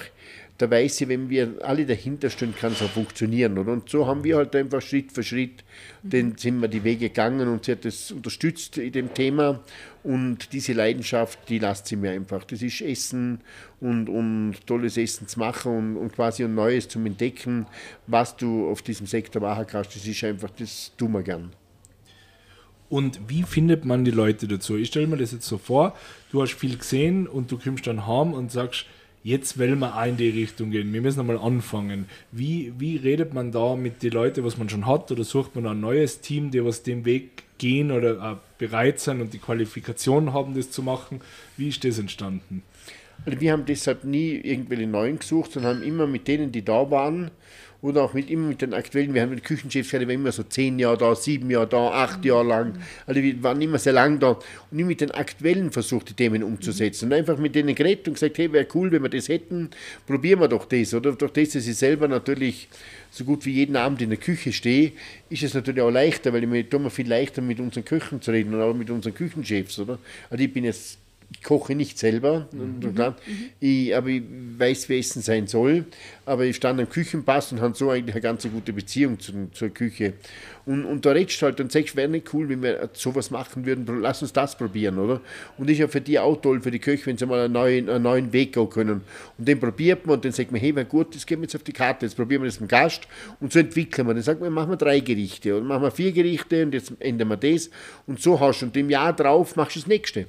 da 0.57 0.69
weiß 0.69 0.97
sie, 0.97 1.07
wenn 1.07 1.29
wir 1.29 1.55
alle 1.61 1.85
dahinter 1.85 2.29
stehen, 2.29 2.53
kann 2.55 2.73
es 2.73 2.81
auch 2.81 2.89
funktionieren. 2.89 3.57
Oder? 3.57 3.71
Und 3.71 3.89
so 3.89 4.05
haben 4.05 4.23
wir 4.23 4.37
halt 4.37 4.55
einfach 4.55 4.81
Schritt 4.81 5.11
für 5.11 5.23
Schritt, 5.23 5.63
den 6.03 6.37
sind 6.37 6.59
wir 6.59 6.67
die 6.67 6.83
Wege 6.83 7.09
gegangen 7.09 7.47
und 7.47 7.65
sie 7.65 7.71
hat 7.71 7.85
das 7.85 8.11
unterstützt 8.11 8.77
in 8.77 8.91
dem 8.91 9.13
Thema. 9.13 9.61
Und 10.03 10.53
diese 10.53 10.73
Leidenschaft, 10.73 11.39
die 11.49 11.57
lasst 11.57 11.87
sie 11.87 11.95
mir 11.95 12.11
einfach. 12.11 12.43
Das 12.43 12.61
ist 12.61 12.81
Essen 12.81 13.41
und, 13.79 14.09
und 14.09 14.67
tolles 14.67 14.97
Essen 14.97 15.27
zu 15.27 15.39
machen 15.39 15.75
und, 15.75 15.97
und 15.97 16.13
quasi 16.13 16.43
ein 16.43 16.53
Neues 16.53 16.87
zum 16.87 17.05
Entdecken, 17.07 17.65
was 18.05 18.37
du 18.37 18.69
auf 18.69 18.83
diesem 18.83 19.07
Sektor 19.07 19.41
machen 19.41 19.65
kannst. 19.67 19.95
Das 19.95 20.05
ist 20.05 20.23
einfach, 20.23 20.51
das 20.51 20.91
tun 20.97 21.13
wir 21.13 21.23
gern. 21.23 21.51
Und 22.89 23.19
wie 23.27 23.41
findet 23.41 23.85
man 23.85 24.05
die 24.05 24.11
Leute 24.11 24.47
dazu? 24.47 24.77
Ich 24.77 24.89
stelle 24.89 25.07
mir 25.07 25.17
das 25.17 25.31
jetzt 25.31 25.47
so 25.47 25.57
vor, 25.57 25.97
du 26.33 26.41
hast 26.41 26.53
viel 26.53 26.77
gesehen 26.77 27.27
und 27.27 27.51
du 27.51 27.57
kommst 27.57 27.87
dann 27.87 28.07
heim 28.07 28.33
und 28.33 28.51
sagst, 28.51 28.85
jetzt 29.23 29.57
wollen 29.57 29.79
wir 29.79 29.95
auch 29.95 30.05
in 30.05 30.17
die 30.17 30.29
Richtung 30.29 30.71
gehen. 30.71 30.91
Wir 30.91 31.01
müssen 31.01 31.19
einmal 31.19 31.37
anfangen. 31.37 32.07
Wie, 32.31 32.73
wie 32.77 32.97
redet 32.97 33.33
man 33.33 33.51
da 33.51 33.75
mit 33.75 34.03
den 34.03 34.11
Leuten, 34.11 34.43
was 34.43 34.57
man 34.57 34.67
schon 34.67 34.87
hat, 34.87 35.11
oder 35.11 35.23
sucht 35.23 35.55
man 35.55 35.67
ein 35.67 35.79
neues 35.79 36.21
Team, 36.21 36.51
die 36.51 36.65
was 36.65 36.83
den 36.83 37.05
Weg 37.05 37.43
gehen 37.59 37.91
oder 37.91 38.41
bereit 38.57 38.99
sind 38.99 39.21
und 39.21 39.33
die 39.33 39.37
Qualifikation 39.37 40.33
haben, 40.33 40.55
das 40.55 40.71
zu 40.71 40.81
machen? 40.81 41.21
Wie 41.55 41.69
ist 41.69 41.83
das 41.85 41.99
entstanden? 41.99 42.63
Also 43.25 43.39
wir 43.39 43.51
haben 43.51 43.65
deshalb 43.65 44.03
nie 44.03 44.31
irgendwelche 44.31 44.87
neuen 44.87 45.19
gesucht, 45.19 45.51
sondern 45.51 45.77
haben 45.77 45.83
immer 45.83 46.07
mit 46.07 46.27
denen, 46.27 46.51
die 46.51 46.65
da 46.65 46.89
waren, 46.89 47.29
oder 47.83 48.03
auch 48.03 48.13
mit 48.13 48.29
immer 48.31 48.47
mit 48.47 48.61
den 48.61 48.73
aktuellen, 48.73 49.13
wir 49.13 49.21
haben 49.21 49.31
mit 49.31 49.43
Küchenchefs, 49.43 49.89
die 49.89 49.99
waren 49.99 50.09
immer 50.09 50.31
so 50.31 50.43
zehn 50.43 50.79
Jahre 50.79 50.97
da, 50.97 51.15
sieben 51.15 51.51
Jahre 51.51 51.67
da, 51.67 51.89
acht 51.89 52.23
Jahre 52.23 52.47
lang. 52.47 52.79
Also 53.05 53.21
wir 53.21 53.43
waren 53.43 53.61
immer 53.61 53.77
sehr 53.77 53.91
lang 53.91 54.19
da 54.19 54.29
und 54.29 54.41
nie 54.71 54.85
mit 54.85 55.01
den 55.01 55.11
aktuellen 55.11 55.69
versucht, 55.69 56.09
die 56.09 56.13
Themen 56.13 56.43
umzusetzen. 56.43 57.07
Und 57.07 57.13
einfach 57.13 57.37
mit 57.37 57.55
denen 57.55 57.75
geredet 57.75 58.07
und 58.07 58.13
gesagt, 58.13 58.37
hey, 58.37 58.53
wäre 58.53 58.65
cool, 58.73 58.89
wenn 58.93 59.03
wir 59.03 59.09
das 59.09 59.27
hätten, 59.27 59.69
probieren 60.07 60.39
wir 60.39 60.47
doch 60.47 60.63
das. 60.63 60.93
Oder 60.93 61.11
durch 61.11 61.33
das, 61.33 61.49
dass 61.49 61.67
ich 61.67 61.75
selber 61.75 62.07
natürlich 62.07 62.69
so 63.11 63.25
gut 63.25 63.45
wie 63.45 63.51
jeden 63.51 63.75
Abend 63.75 64.01
in 64.01 64.11
der 64.11 64.19
Küche 64.19 64.53
stehe, 64.53 64.93
ist 65.29 65.43
es 65.43 65.53
natürlich 65.53 65.81
auch 65.81 65.91
leichter, 65.91 66.31
weil 66.31 66.43
ich 66.43 66.49
mir 66.49 66.67
tue 66.67 66.79
mir 66.79 66.89
viel 66.89 67.09
leichter 67.09 67.41
mit 67.41 67.59
unseren 67.59 67.83
Köchen 67.83 68.21
zu 68.21 68.31
reden 68.31 68.53
und 68.53 68.61
auch 68.61 68.73
mit 68.73 68.89
unseren 68.91 69.13
Küchenchefs, 69.13 69.77
oder? 69.79 69.99
Also 70.29 70.41
ich 70.41 70.53
bin 70.53 70.63
jetzt 70.63 70.99
ich 71.31 71.43
koche 71.43 71.75
nicht 71.75 71.97
selber, 71.97 72.47
mhm. 72.51 73.15
ich, 73.59 73.95
aber 73.95 74.07
ich 74.07 74.23
weiß, 74.57 74.89
wie 74.89 74.99
Essen 74.99 75.21
sein 75.21 75.47
soll. 75.47 75.85
Aber 76.25 76.45
ich 76.45 76.55
stand 76.55 76.79
am 76.79 76.89
Küchenpass 76.89 77.51
und 77.51 77.59
habe 77.59 77.75
so 77.75 77.89
eigentlich 77.89 78.15
eine 78.15 78.21
ganz 78.21 78.47
gute 78.49 78.71
Beziehung 78.71 79.19
zu, 79.19 79.49
zur 79.51 79.69
Küche. 79.69 80.13
Und, 80.65 80.85
und 80.85 81.05
da 81.05 81.11
redest 81.11 81.41
du 81.41 81.45
halt 81.45 81.59
und 81.59 81.71
sagst, 81.71 81.95
wäre 81.95 82.07
nicht 82.07 82.33
cool, 82.33 82.47
wenn 82.47 82.63
wir 82.63 82.89
sowas 82.93 83.31
machen 83.31 83.65
würden, 83.65 83.85
lass 84.01 84.21
uns 84.21 84.31
das 84.31 84.57
probieren, 84.57 84.97
oder? 84.97 85.19
Und 85.57 85.69
ist 85.69 85.79
ja 85.79 85.89
für 85.89 85.99
die 85.99 86.17
auch 86.17 86.39
toll, 86.41 86.61
für 86.61 86.71
die 86.71 86.79
Köche, 86.79 87.05
wenn 87.07 87.17
sie 87.17 87.25
mal 87.25 87.41
einen 87.41 87.53
neuen, 87.53 87.89
einen 87.89 88.03
neuen 88.03 88.31
Weg 88.31 88.53
gehen 88.53 88.69
können. 88.69 89.01
Und 89.37 89.47
den 89.47 89.59
probiert 89.59 90.05
man 90.05 90.15
und 90.15 90.25
dann 90.25 90.31
sagt 90.31 90.51
man, 90.51 90.61
hey, 90.61 90.73
wäre 90.73 90.85
gut, 90.85 91.13
das 91.15 91.25
geben 91.25 91.41
wir 91.41 91.47
jetzt 91.47 91.55
auf 91.55 91.63
die 91.63 91.73
Karte, 91.73 92.05
jetzt 92.05 92.15
probieren 92.15 92.41
wir 92.43 92.47
das 92.47 92.61
mit 92.61 92.71
dem 92.71 92.73
Gast 92.73 93.07
und 93.41 93.51
so 93.51 93.59
entwickeln 93.59 94.07
wir. 94.07 94.13
Dann 94.13 94.23
sagt 94.23 94.39
man, 94.39 94.53
machen 94.53 94.69
wir 94.69 94.77
drei 94.77 95.01
Gerichte 95.01 95.57
oder 95.57 95.65
machen 95.65 95.83
wir 95.83 95.91
vier 95.91 96.13
Gerichte 96.13 96.63
und 96.63 96.73
jetzt 96.73 96.93
ändern 96.99 97.27
wir 97.27 97.37
das. 97.37 97.69
Und 98.07 98.21
so 98.21 98.39
hast 98.39 98.61
du 98.61 98.67
und 98.67 98.77
im 98.77 98.89
Jahr 98.89 99.13
drauf 99.13 99.57
machst 99.57 99.75
du 99.75 99.79
das 99.81 99.87
nächste. 99.87 100.27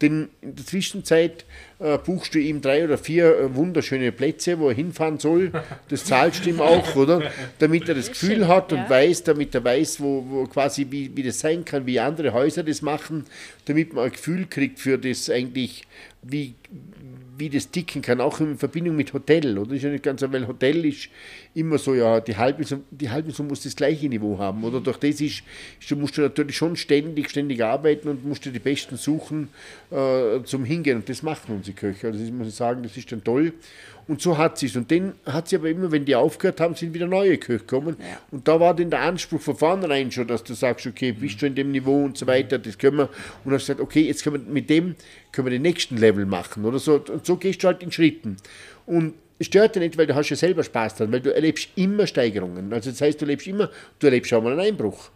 Denn 0.00 0.28
in 0.40 0.56
der 0.56 0.66
Zwischenzeit 0.66 1.44
äh, 1.78 1.98
buchst 1.98 2.34
du 2.34 2.38
ihm 2.38 2.60
drei 2.60 2.84
oder 2.84 2.98
vier 2.98 3.36
äh, 3.38 3.54
wunderschöne 3.54 4.12
Plätze, 4.12 4.58
wo 4.58 4.68
er 4.68 4.74
hinfahren 4.74 5.18
soll. 5.18 5.52
Das 5.88 6.04
zahlst 6.04 6.44
du 6.44 6.50
ihm 6.50 6.60
auch, 6.60 6.94
oder? 6.96 7.30
Damit 7.58 7.88
er 7.88 7.94
das 7.94 8.08
Gefühl 8.08 8.48
hat 8.48 8.72
und 8.72 8.78
ja. 8.78 8.90
weiß, 8.90 9.24
damit 9.24 9.54
er 9.54 9.64
weiß, 9.64 10.00
wo, 10.00 10.24
wo 10.28 10.44
quasi 10.46 10.86
wie, 10.90 11.16
wie 11.16 11.22
das 11.22 11.40
sein 11.40 11.64
kann, 11.64 11.86
wie 11.86 12.00
andere 12.00 12.32
Häuser 12.32 12.62
das 12.62 12.82
machen, 12.82 13.26
damit 13.64 13.92
man 13.92 14.04
ein 14.04 14.12
Gefühl 14.12 14.46
kriegt 14.46 14.78
für 14.78 14.98
das 14.98 15.28
eigentlich, 15.30 15.84
wie, 16.22 16.54
wie 17.42 17.50
das 17.50 17.72
ticken 17.72 18.02
kann, 18.02 18.20
auch 18.20 18.38
in 18.38 18.56
Verbindung 18.56 18.94
mit 18.94 19.12
Hotel. 19.12 19.58
Oder 19.58 19.74
ist 19.74 19.82
ja 19.82 19.90
nicht 19.90 20.04
ganz 20.04 20.20
so, 20.20 20.32
weil 20.32 20.46
Hotel 20.46 20.84
ist 20.84 21.08
immer 21.54 21.76
so, 21.76 21.92
ja, 21.92 22.20
die 22.20 22.36
halbe 22.36 22.64
die 22.90 23.10
halbe 23.10 23.42
muss 23.42 23.64
das 23.64 23.74
gleiche 23.74 24.08
Niveau 24.08 24.38
haben. 24.38 24.62
Oder 24.62 24.80
durch 24.80 24.98
das 24.98 25.20
ist, 25.20 25.42
du 25.88 25.96
musst 25.96 26.16
du 26.16 26.22
natürlich 26.22 26.56
schon 26.56 26.76
ständig, 26.76 27.30
ständig 27.30 27.64
arbeiten 27.64 28.08
und 28.08 28.24
musst 28.24 28.44
dir 28.44 28.52
die 28.52 28.60
Besten 28.60 28.96
suchen 28.96 29.48
äh, 29.90 30.40
zum 30.44 30.64
Hingehen. 30.64 30.98
Und 30.98 31.08
das 31.08 31.24
machen 31.24 31.56
unsere 31.56 31.74
Köche. 31.74 32.06
Also 32.06 32.20
das 32.20 32.30
muss 32.30 32.46
ich 32.46 32.54
sagen, 32.54 32.84
das 32.84 32.96
ist 32.96 33.10
dann 33.10 33.24
toll. 33.24 33.52
Und 34.08 34.20
so 34.20 34.36
hat 34.36 34.58
sie 34.58 34.66
es. 34.66 34.76
Und 34.76 34.90
dann 34.90 35.14
hat 35.24 35.48
sie 35.48 35.56
aber 35.56 35.70
immer, 35.70 35.92
wenn 35.92 36.04
die 36.04 36.14
aufgehört 36.14 36.60
haben, 36.60 36.74
sind 36.74 36.92
wieder 36.94 37.06
neue 37.06 37.38
Köche 37.38 37.60
gekommen. 37.60 37.96
Ja. 38.00 38.18
Und 38.30 38.48
da 38.48 38.58
war 38.58 38.74
dann 38.74 38.90
der 38.90 39.00
Anspruch 39.00 39.40
von 39.40 39.56
vornherein 39.56 40.10
schon, 40.10 40.26
dass 40.26 40.42
du 40.44 40.54
sagst, 40.54 40.86
okay, 40.86 41.12
bist 41.12 41.40
du 41.40 41.46
in 41.46 41.54
dem 41.54 41.70
Niveau 41.70 42.04
und 42.04 42.18
so 42.18 42.26
weiter, 42.26 42.58
das 42.58 42.78
können 42.78 42.98
wir. 42.98 43.08
Und 43.44 43.52
hast 43.52 43.62
gesagt, 43.62 43.80
okay, 43.80 44.02
jetzt 44.02 44.24
können 44.24 44.46
wir 44.46 44.52
mit 44.52 44.70
dem 44.70 44.96
können 45.32 45.46
wir 45.46 45.50
den 45.52 45.62
nächsten 45.62 45.96
Level 45.96 46.26
machen. 46.26 46.64
Oder 46.64 46.78
so. 46.78 46.96
Und 46.96 47.24
so 47.24 47.36
gehst 47.36 47.62
du 47.62 47.68
halt 47.68 47.82
in 47.82 47.90
Schritten. 47.90 48.36
Und 48.86 49.14
es 49.38 49.46
stört 49.46 49.74
dich 49.74 49.82
nicht, 49.82 49.98
weil 49.98 50.06
du 50.06 50.14
hast 50.14 50.28
ja 50.28 50.36
selber 50.36 50.62
Spaß 50.62 50.96
dran, 50.96 51.10
weil 51.10 51.20
du 51.20 51.34
erlebst 51.34 51.70
immer 51.76 52.06
Steigerungen. 52.06 52.72
Also 52.72 52.90
das 52.90 53.00
heißt, 53.00 53.20
du 53.20 53.24
erlebst 53.24 53.46
immer, 53.46 53.70
du 53.98 54.06
erlebst 54.06 54.32
auch 54.34 54.42
mal 54.42 54.52
einen 54.52 54.60
Einbruch. 54.60 55.10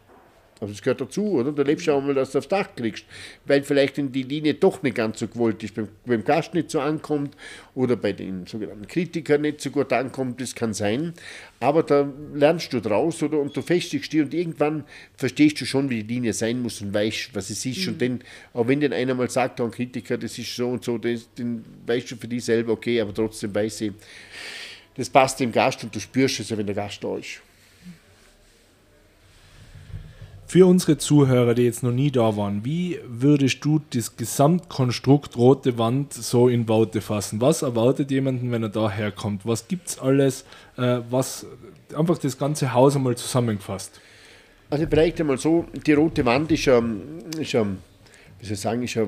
Aber 0.59 0.71
das 0.71 0.81
gehört 0.81 1.03
dazu, 1.03 1.33
oder? 1.33 1.53
Du 1.53 1.63
lebst 1.63 1.87
auch 1.89 2.01
mal, 2.01 2.15
dass 2.15 2.33
du 2.33 2.39
aufs 2.39 2.49
Dach 2.49 2.69
kriegst, 2.75 3.05
weil 3.45 3.63
vielleicht 3.63 3.99
in 3.99 4.11
die 4.11 4.23
Linie 4.23 4.55
doch 4.55 4.83
nicht 4.83 4.97
ganz 4.97 5.19
so 5.19 5.29
gewollt 5.29 5.63
ist, 5.63 5.75
beim, 5.75 5.89
beim 6.07 6.25
Gast 6.25 6.55
nicht 6.55 6.71
so 6.71 6.81
ankommt 6.81 7.37
oder 7.75 7.97
bei 7.97 8.13
den 8.13 8.47
sogenannten 8.47 8.87
Kritikern 8.87 9.43
nicht 9.43 9.61
so 9.61 9.71
gut 9.71 9.93
ankommt, 9.93 10.41
das 10.41 10.55
kann 10.55 10.73
sein. 10.73 11.13
Aber 11.61 11.83
da 11.83 12.11
lernst 12.33 12.73
du 12.73 12.81
draus, 12.81 13.23
oder? 13.23 13.39
Und 13.39 13.55
du 13.55 13.61
festigst 13.61 14.13
dich 14.13 14.23
und 14.23 14.33
irgendwann 14.33 14.85
verstehst 15.17 15.61
du 15.61 15.67
schon, 15.67 15.91
wie 15.91 16.03
die 16.03 16.15
Linie 16.15 16.33
sein 16.33 16.63
muss 16.63 16.81
und 16.81 16.95
weißt, 16.95 17.35
was 17.35 17.51
es 17.51 17.65
ist. 17.67 17.87
Mhm. 17.87 17.93
Und 17.93 18.03
dann, 18.03 18.21
auch 18.55 18.67
wenn 18.67 18.81
dann 18.81 18.95
einer 18.95 19.15
mal 19.15 19.29
sagt, 19.29 19.61
ein 19.61 19.71
Kritiker, 19.71 20.17
das 20.17 20.39
ist 20.39 20.57
so 20.57 20.69
und 20.69 20.83
so, 20.83 20.97
das, 20.97 21.29
dann 21.37 21.65
weißt 21.87 22.11
du 22.11 22.17
für 22.17 22.29
dich 22.29 22.45
selber, 22.45 22.73
okay, 22.73 22.99
aber 23.01 23.13
trotzdem 23.13 23.55
weiß 23.55 23.83
ich, 23.83 23.93
das 24.95 25.11
passt 25.11 25.39
dem 25.39 25.53
Gast 25.53 25.85
und 25.85 25.95
du 25.95 26.01
spürst 26.01 26.41
es 26.41 26.49
ja, 26.49 26.57
wenn 26.57 26.65
der 26.65 26.75
Gast 26.75 27.05
da 27.05 27.19
ist. 27.19 27.43
Für 30.49 30.67
unsere 30.67 30.97
Zuhörer, 30.97 31.55
die 31.55 31.63
jetzt 31.63 31.83
noch 31.83 31.91
nie 31.91 32.13
da 32.13 32.37
waren, 32.37 32.65
wie 32.65 33.01
würdest 33.05 33.65
du 33.65 33.81
das 33.91 34.17
Gesamtkonstrukt 34.17 35.37
Rote 35.37 35.77
Wand 35.77 36.13
so 36.13 36.49
in 36.49 36.69
Worte 36.69 37.01
fassen? 37.01 37.41
Was 37.41 37.63
erwartet 37.63 38.13
jemanden, 38.13 38.53
wenn 38.53 38.63
er 38.63 38.69
da 38.69 38.89
herkommt? 38.89 39.45
Was 39.45 39.67
es 39.85 39.99
alles? 39.99 40.45
Äh, 40.77 41.01
was 41.11 41.47
einfach 41.97 42.19
das 42.19 42.39
ganze 42.39 42.73
Haus 42.73 42.95
einmal 42.95 43.17
zusammengefasst? 43.17 44.01
Also 44.71 44.87
vielleicht 44.89 45.21
einmal 45.21 45.39
so, 45.39 45.67
die 45.85 45.93
Rote 45.93 46.25
Wand 46.25 46.53
ist 46.53 46.67
ja, 46.67 46.81
ist 47.39 47.53
ja 47.53 47.67
wie 48.39 48.47
soll 48.47 48.55
ich 48.55 48.61
sagen, 48.61 48.83
ist 48.83 48.95
ja 48.95 49.07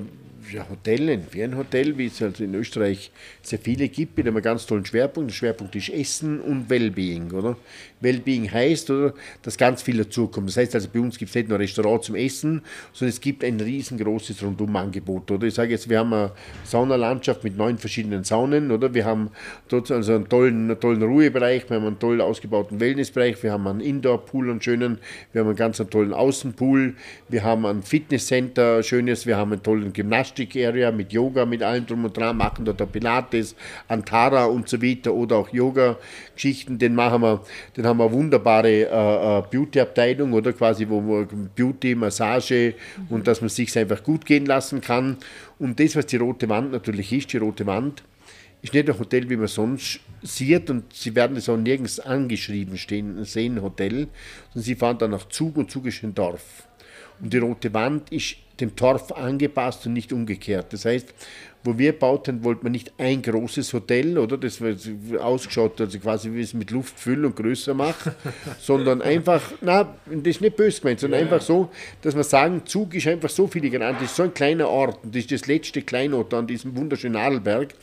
Hotel, 0.71 1.09
ein 1.11 1.23
Ferienhotel, 1.23 1.97
wie 1.99 2.07
es 2.07 2.23
also 2.23 2.45
in 2.45 2.55
Österreich 2.55 3.11
sehr 3.43 3.59
viele 3.59 3.89
gibt, 3.89 4.17
mit 4.17 4.27
einem 4.27 4.41
ganz 4.43 4.67
tollen 4.67 4.85
Schwerpunkt. 4.85 5.31
Der 5.31 5.35
Schwerpunkt 5.35 5.77
ist 5.77 5.91
Essen 5.91 6.41
und 6.41 6.71
Wellbeing, 6.71 7.31
oder? 7.33 7.57
Wellbeing 8.01 8.51
heißt, 8.51 8.91
oder, 8.91 9.15
dass 9.43 9.59
ganz 9.59 9.83
viel 9.83 9.99
dazukommt. 9.99 10.49
Das 10.49 10.57
heißt 10.57 10.75
also, 10.75 10.89
bei 10.93 11.01
uns 11.01 11.19
gibt 11.19 11.31
es 11.31 11.35
nicht 11.35 11.49
nur 11.49 11.59
ein 11.59 11.63
Restaurant 11.63 12.05
zum 12.05 12.15
Essen, 12.15 12.63
sondern 12.93 13.11
es 13.11 13.21
gibt 13.21 13.45
ein 13.45 13.61
riesengroßes 13.61 14.43
Rundumangebot, 14.43 15.31
oder? 15.31 15.47
Ich 15.47 15.55
sage 15.55 15.73
jetzt, 15.73 15.89
wir 15.89 15.99
haben 15.99 16.13
eine 16.13 16.31
Saunalandschaft 16.65 17.45
mit 17.45 17.57
neun 17.57 17.79
verschiedenen 17.79 18.25
Saunen, 18.25 18.71
oder? 18.71 18.95
Wir 18.95 19.05
haben 19.05 19.31
dort 19.69 19.91
also 19.91 20.15
einen 20.15 20.29
tollen, 20.29 20.71
einen 20.71 20.81
tollen 20.81 21.03
Ruhebereich, 21.03 21.69
wir 21.69 21.77
haben 21.77 21.87
einen 21.87 21.99
toll 21.99 22.21
ausgebauten 22.21 22.81
Wellnessbereich, 22.81 23.43
wir 23.43 23.53
haben 23.53 23.67
einen 23.67 23.81
Indoor-Pool, 23.81 24.51
einen 24.51 24.63
schönen, 24.63 24.99
wir 25.33 25.41
haben 25.41 25.49
einen 25.49 25.57
ganz 25.57 25.79
tollen 25.91 26.13
Außenpool, 26.13 26.95
wir 27.29 27.43
haben 27.43 27.67
ein 27.67 27.83
Fitnesscenter, 27.83 28.83
schönes, 28.83 29.27
wir 29.27 29.37
haben 29.37 29.53
einen 29.53 29.63
tollen 29.63 29.93
Gymnastik-Area 30.39 30.91
mit 30.93 31.13
Yoga, 31.13 31.45
mit 31.45 31.63
allem 31.63 31.87
drum 31.87 32.05
und 32.05 32.17
dran, 32.17 32.37
machen 32.37 32.65
dort 32.65 32.93
Pilates, 32.93 33.55
Antara 33.89 34.47
und 34.47 34.69
so 34.69 34.81
weiter 34.81 35.13
oder 35.13 35.37
auch 35.37 35.53
Yoga-Geschichten, 35.53 36.79
den 36.79 36.95
machen 36.95 37.23
wir, 37.23 37.43
den 37.77 37.87
haben 37.87 37.99
wir 37.99 38.05
eine 38.05 38.13
wunderbare 38.13 38.69
äh, 38.69 39.39
äh, 39.39 39.43
Beauty-Abteilung 39.51 40.33
oder 40.33 40.53
quasi, 40.53 40.89
wo 40.89 41.27
Beauty, 41.57 41.95
Massage 41.95 42.75
und 43.09 43.27
dass 43.27 43.41
man 43.41 43.51
sich 43.51 43.77
einfach 43.77 44.03
gut 44.03 44.25
gehen 44.25 44.47
lassen 44.47 44.81
kann. 44.81 45.17
Und 45.59 45.81
das, 45.81 45.97
was 45.97 46.07
die 46.07 46.17
Rote 46.17 46.49
Wand 46.49 46.73
natürlich 46.73 47.13
ist, 47.13 47.33
die 47.33 47.39
Rote 47.39 47.67
Wand, 47.67 48.03
ist 48.61 48.75
nicht 48.75 48.89
ein 48.89 48.99
Hotel, 48.99 49.29
wie 49.31 49.37
man 49.37 49.47
sonst 49.47 50.01
sieht 50.23 50.69
und 50.69 50.93
Sie 50.93 51.15
werden 51.15 51.37
es 51.37 51.49
auch 51.49 51.57
nirgends 51.57 52.01
angeschrieben 52.01 52.77
stehen, 52.77 53.25
sehen 53.25 53.63
Hotel, 53.63 54.09
sondern 54.53 54.65
Sie 54.65 54.75
fahren 54.75 54.99
dann 54.99 55.13
nach 55.13 55.29
Zug 55.29 55.57
und 55.57 55.71
Zug 55.71 55.87
ist 55.87 56.03
ein 56.03 56.15
Dorf. 56.15 56.67
Und 57.21 57.33
die 57.33 57.39
Rote 57.39 57.73
Wand 57.75 58.11
ist 58.13 58.37
dem 58.61 58.77
Torf 58.77 59.13
angepasst 59.13 59.87
und 59.87 59.93
nicht 59.93 60.13
umgekehrt. 60.13 60.73
Das 60.73 60.85
heißt, 60.85 61.15
wo 61.65 61.77
wir 61.77 61.93
bauten, 61.93 62.45
wollte 62.45 62.63
man 62.63 62.73
nicht 62.73 62.93
ein 62.99 63.21
großes 63.21 63.73
Hotel, 63.73 64.17
oder? 64.17 64.39
Das 64.39 64.61
war 64.61 64.75
ausgeschaut, 65.21 65.81
also 65.81 65.99
quasi 65.99 66.33
wie 66.33 66.41
es 66.41 66.55
mit 66.55 66.71
Luft 66.71 66.99
füllen 66.99 67.27
und 67.27 67.37
größer 67.37 67.75
macht, 67.75 68.13
sondern 68.61 69.03
einfach, 69.03 69.43
na, 69.61 69.95
das 70.07 70.37
ist 70.37 70.41
nicht 70.41 70.57
böse 70.57 70.81
gemeint, 70.81 71.01
sondern 71.01 71.21
ja, 71.21 71.27
einfach 71.27 71.45
so, 71.45 71.71
dass 72.03 72.15
wir 72.15 72.25
sagen, 72.25 72.63
Zug 72.65 72.95
ist 72.95 73.07
einfach 73.07 73.29
so 73.29 73.47
filigran, 73.47 73.95
das 73.95 74.05
ist 74.05 74.17
so 74.17 74.23
ein 74.23 74.35
kleiner 74.35 74.69
Ort 74.69 75.05
und 75.05 75.15
das 75.15 75.23
ist 75.23 75.33
das 75.33 75.47
letzte 75.47 75.83
Kleinod 75.83 76.33
an 76.33 76.47
diesem 76.47 76.77
wunderschönen 76.77 77.17
Adelberg 77.17 77.75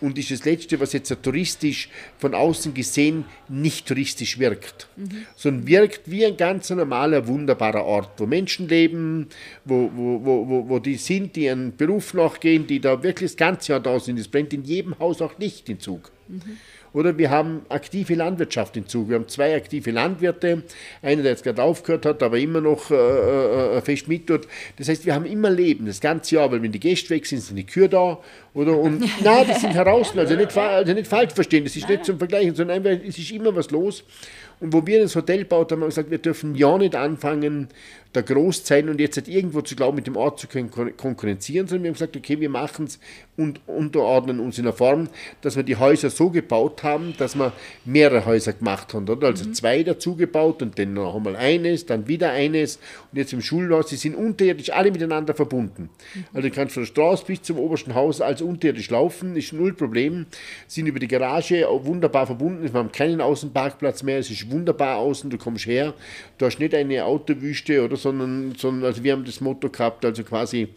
und 0.00 0.18
ist 0.18 0.30
das 0.30 0.44
Letzte, 0.44 0.78
was 0.80 0.92
jetzt 0.92 1.14
touristisch 1.22 1.88
von 2.18 2.34
außen 2.34 2.72
gesehen 2.74 3.24
nicht 3.48 3.86
touristisch 3.86 4.38
wirkt, 4.38 4.88
mhm. 4.96 5.26
sondern 5.34 5.66
wirkt 5.66 6.10
wie 6.10 6.24
ein 6.24 6.36
ganz 6.36 6.70
normaler, 6.70 7.26
wunderbarer 7.26 7.84
Ort, 7.84 8.10
wo 8.18 8.26
Menschen 8.26 8.68
leben, 8.68 9.28
wo, 9.64 9.90
wo, 9.94 10.24
wo, 10.24 10.68
wo 10.68 10.78
die 10.78 10.96
sind, 10.96 11.34
die 11.36 11.50
einen 11.50 11.76
Beruf 11.76 12.14
nachgehen, 12.14 12.66
die 12.66 12.80
da 12.80 13.02
wirklich 13.02 13.17
das 13.20 13.36
ganze 13.36 13.72
Jahr 13.72 13.80
da 13.80 13.98
sind. 14.00 14.18
Es 14.18 14.28
brennt 14.28 14.52
in 14.52 14.64
jedem 14.64 14.98
Haus 14.98 15.20
auch 15.22 15.38
nicht 15.38 15.68
in 15.68 15.80
Zug. 15.80 16.10
Mhm. 16.28 16.58
Oder 16.92 17.16
wir 17.18 17.30
haben 17.30 17.62
aktive 17.68 18.14
Landwirtschaft 18.14 18.76
in 18.76 18.86
Zug. 18.86 19.08
Wir 19.08 19.16
haben 19.16 19.28
zwei 19.28 19.54
aktive 19.54 19.90
Landwirte, 19.90 20.62
einer, 21.02 21.22
der 21.22 21.32
jetzt 21.32 21.44
gerade 21.44 21.62
aufgehört 21.62 22.06
hat, 22.06 22.22
aber 22.22 22.38
immer 22.38 22.60
noch 22.60 22.90
äh, 22.90 22.94
äh, 22.94 23.76
äh 23.76 23.80
fest 23.80 24.08
mit 24.08 24.26
tut. 24.26 24.48
Das 24.76 24.88
heißt, 24.88 25.04
wir 25.06 25.14
haben 25.14 25.26
immer 25.26 25.50
Leben, 25.50 25.86
das 25.86 26.00
ganze 26.00 26.36
Jahr, 26.36 26.50
weil 26.50 26.62
wenn 26.62 26.72
die 26.72 26.80
Gäste 26.80 27.10
weg 27.10 27.26
sind, 27.26 27.40
sind 27.40 27.56
die 27.56 27.66
Kühe 27.66 27.88
da. 27.88 28.18
Oder, 28.54 28.78
und 28.78 29.00
nein, 29.22 29.46
die 29.48 29.58
sind 29.58 29.74
heraus, 29.74 30.16
also 30.16 30.34
nicht, 30.34 30.56
also 30.56 30.92
nicht 30.92 31.06
falsch 31.06 31.32
verstehen, 31.32 31.64
das 31.64 31.76
ist 31.76 31.88
nicht 31.88 32.04
zum 32.04 32.18
Vergleichen, 32.18 32.54
sondern 32.54 32.84
einfach, 32.84 33.04
es 33.06 33.18
ist 33.18 33.30
immer 33.30 33.54
was 33.54 33.70
los. 33.70 34.04
Und 34.60 34.72
wo 34.72 34.84
wir 34.84 35.02
das 35.02 35.14
Hotel 35.14 35.44
baut, 35.44 35.70
haben 35.70 35.80
wir 35.80 35.86
gesagt, 35.86 36.10
wir 36.10 36.18
dürfen 36.18 36.56
ja 36.56 36.76
nicht 36.78 36.96
anfangen, 36.96 37.68
da 38.12 38.22
groß 38.22 38.66
sein 38.66 38.88
und 38.88 39.00
jetzt 39.00 39.16
halt 39.16 39.28
irgendwo 39.28 39.60
zu 39.60 39.76
glauben, 39.76 39.96
mit 39.96 40.06
dem 40.06 40.16
Ort 40.16 40.40
zu 40.40 40.48
können 40.48 40.70
konkurrenzieren, 40.96 41.68
sondern 41.68 41.84
wir 41.84 41.88
haben 41.90 41.94
gesagt, 41.94 42.16
okay, 42.16 42.40
wir 42.40 42.48
machen 42.48 42.86
es 42.86 42.98
und 43.36 43.60
unterordnen 43.66 44.40
uns 44.40 44.58
in 44.58 44.64
einer 44.64 44.72
Form, 44.72 45.08
dass 45.42 45.56
wir 45.56 45.62
die 45.62 45.76
Häuser 45.76 46.10
so 46.10 46.30
gebaut 46.30 46.77
haben, 46.82 47.14
dass 47.18 47.36
wir 47.36 47.52
mehrere 47.84 48.26
Häuser 48.26 48.52
gemacht 48.52 48.94
haben. 48.94 49.08
Oder? 49.08 49.28
Also 49.28 49.48
mhm. 49.48 49.54
zwei 49.54 49.82
dazu 49.82 50.16
gebaut 50.16 50.62
und 50.62 50.78
dann 50.78 50.94
noch 50.94 51.14
einmal 51.14 51.36
eines, 51.36 51.86
dann 51.86 52.08
wieder 52.08 52.30
eines 52.30 52.76
und 53.10 53.18
jetzt 53.18 53.32
im 53.32 53.40
Schulhaus, 53.40 53.86
die 53.86 53.96
sind 53.96 54.14
unterirdisch 54.14 54.70
alle 54.70 54.90
miteinander 54.90 55.34
verbunden. 55.34 55.90
Mhm. 56.14 56.24
Also 56.32 56.48
du 56.48 56.54
kannst 56.54 56.74
von 56.74 56.82
der 56.82 56.88
Straße 56.88 57.24
bis 57.26 57.42
zum 57.42 57.58
obersten 57.58 57.94
Haus 57.94 58.20
als 58.20 58.42
unterirdisch 58.42 58.90
laufen, 58.90 59.36
ist 59.36 59.52
null 59.52 59.74
Problem, 59.74 60.26
sind 60.66 60.86
über 60.86 60.98
die 60.98 61.08
Garage 61.08 61.66
wunderbar 61.68 62.26
verbunden, 62.26 62.72
wir 62.72 62.78
haben 62.78 62.92
keinen 62.92 63.20
Außenparkplatz 63.20 64.02
mehr, 64.02 64.18
es 64.18 64.30
ist 64.30 64.50
wunderbar 64.50 64.98
außen, 64.98 65.30
du 65.30 65.38
kommst 65.38 65.66
her, 65.66 65.94
du 66.38 66.46
hast 66.46 66.58
nicht 66.58 66.74
eine 66.74 67.04
Autowüste 67.04 67.84
oder 67.84 67.96
sondern, 67.96 68.54
sondern 68.56 68.84
also 68.84 69.02
wir 69.04 69.12
haben 69.12 69.24
das 69.24 69.40
Motto 69.40 69.68
gehabt, 69.68 70.04
also 70.04 70.22
quasi 70.24 70.68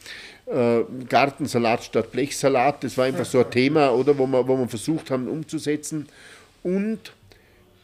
äh, 0.45 0.81
Gartensalat 1.07 1.83
statt 1.83 2.11
Blechsalat. 2.11 2.83
Das 2.83 2.97
war 2.97 3.05
einfach 3.05 3.25
so 3.25 3.39
ein 3.39 3.51
Thema, 3.51 3.91
oder 3.91 4.17
wo 4.17 4.27
wir, 4.27 4.47
wo 4.47 4.57
wir 4.57 4.67
versucht 4.67 5.11
haben 5.11 5.27
umzusetzen. 5.27 6.07
Und 6.63 7.13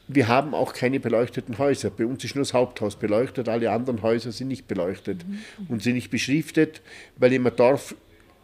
wir 0.07 0.27
haben 0.27 0.53
auch 0.53 0.73
keine 0.73 0.99
beleuchteten 0.99 1.57
Häuser. 1.57 1.89
Bei 1.89 2.05
uns 2.05 2.23
ist 2.23 2.35
nur 2.35 2.43
das 2.43 2.53
Haupthaus 2.53 2.95
beleuchtet, 2.95 3.49
alle 3.49 3.71
anderen 3.71 4.01
Häuser 4.01 4.31
sind 4.31 4.47
nicht 4.47 4.67
beleuchtet 4.67 5.27
mhm. 5.27 5.39
und 5.67 5.83
sind 5.83 5.95
nicht 5.95 6.09
beschriftet, 6.09 6.81
weil 7.17 7.33
im 7.33 7.49
Dorf 7.55 7.95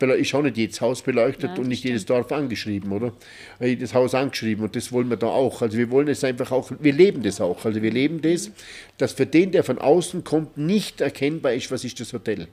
ist 0.02 0.36
auch 0.36 0.42
nicht 0.42 0.58
jedes 0.58 0.82
Haus 0.82 1.02
beleuchtet 1.02 1.52
ja, 1.52 1.62
und 1.62 1.70
nicht 1.70 1.80
stimmt. 1.80 1.92
jedes 1.92 2.06
Dorf 2.06 2.30
angeschrieben, 2.34 2.92
oder? 2.92 3.14
Äh, 3.62 3.70
jedes 3.70 3.94
Haus 3.94 4.14
angeschrieben 4.14 4.66
und 4.66 4.76
das 4.76 4.92
wollen 4.92 5.10
wir 5.10 5.16
da 5.16 5.28
auch. 5.28 5.62
Also 5.62 5.78
wir 5.78 5.90
wollen 5.92 6.10
es 6.10 6.26
einfach 6.26 6.52
auch, 6.52 6.72
wir 6.78 6.92
leben 6.92 7.24
das 7.24 7.40
auch. 7.40 7.64
Also 7.64 7.82
wir 7.82 7.92
leben 7.92 8.22
das, 8.22 8.52
dass 8.98 9.14
für 9.14 9.26
den, 9.26 9.52
der 9.52 9.64
von 9.64 9.78
außen 9.78 10.26
kommt, 10.26 10.58
nicht 10.58 11.00
erkennbar 11.00 11.54
ist, 11.54 11.72
was 11.72 11.86
ist 11.86 12.02
das 12.02 12.12
Hotel. 12.12 12.50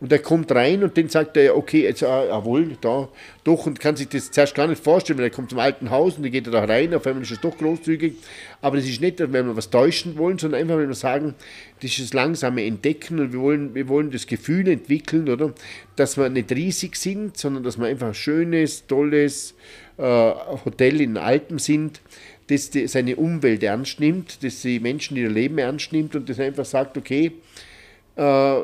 Und 0.00 0.12
er 0.12 0.18
kommt 0.18 0.52
rein 0.52 0.82
und 0.82 0.98
dann 0.98 1.08
sagt 1.08 1.36
er, 1.36 1.56
okay, 1.56 1.84
jetzt, 1.84 2.02
ah, 2.02 2.26
jawohl, 2.26 2.76
da, 2.80 3.08
doch, 3.42 3.66
und 3.66 3.80
kann 3.80 3.96
sich 3.96 4.08
das 4.08 4.30
zuerst 4.30 4.54
gar 4.54 4.66
nicht 4.66 4.82
vorstellen, 4.82 5.18
weil 5.18 5.26
er 5.26 5.30
kommt 5.30 5.50
zum 5.50 5.58
alten 5.58 5.90
Haus 5.90 6.16
und 6.16 6.24
dann 6.24 6.32
geht 6.32 6.46
er 6.46 6.52
da 6.52 6.64
rein, 6.64 6.92
auf 6.92 7.06
einmal 7.06 7.22
ist 7.22 7.30
es 7.30 7.40
doch 7.40 7.56
großzügig. 7.56 8.14
Aber 8.60 8.76
das 8.76 8.86
ist 8.86 9.00
nicht, 9.00 9.18
wenn 9.20 9.32
wir 9.32 9.56
was 9.56 9.70
täuschen 9.70 10.18
wollen, 10.18 10.38
sondern 10.38 10.60
einfach, 10.60 10.76
wenn 10.76 10.88
wir 10.88 10.94
sagen, 10.94 11.34
das 11.80 11.92
ist 11.92 12.00
das 12.00 12.12
langsame 12.12 12.64
Entdecken 12.66 13.18
und 13.18 13.32
wir 13.32 13.40
wollen, 13.40 13.74
wir 13.74 13.88
wollen 13.88 14.10
das 14.10 14.26
Gefühl 14.26 14.68
entwickeln, 14.68 15.28
oder? 15.28 15.54
Dass 15.96 16.18
wir 16.18 16.28
nicht 16.28 16.52
riesig 16.52 16.96
sind, 16.96 17.38
sondern 17.38 17.62
dass 17.62 17.78
wir 17.78 17.86
einfach 17.86 18.08
ein 18.08 18.14
schönes, 18.14 18.86
tolles 18.86 19.54
äh, 19.96 20.02
Hotel 20.02 21.00
in 21.00 21.16
Alpen 21.16 21.58
sind, 21.58 22.00
das 22.48 22.70
die, 22.70 22.86
seine 22.88 23.16
Umwelt 23.16 23.62
ernst 23.62 24.00
nimmt, 24.00 24.44
das 24.44 24.60
die 24.60 24.80
Menschen, 24.80 25.14
die 25.14 25.22
ihr 25.22 25.30
Leben 25.30 25.56
ernst 25.58 25.92
nimmt 25.92 26.14
und 26.14 26.28
das 26.28 26.38
einfach 26.38 26.66
sagt, 26.66 26.98
okay, 26.98 27.32
äh, 28.16 28.60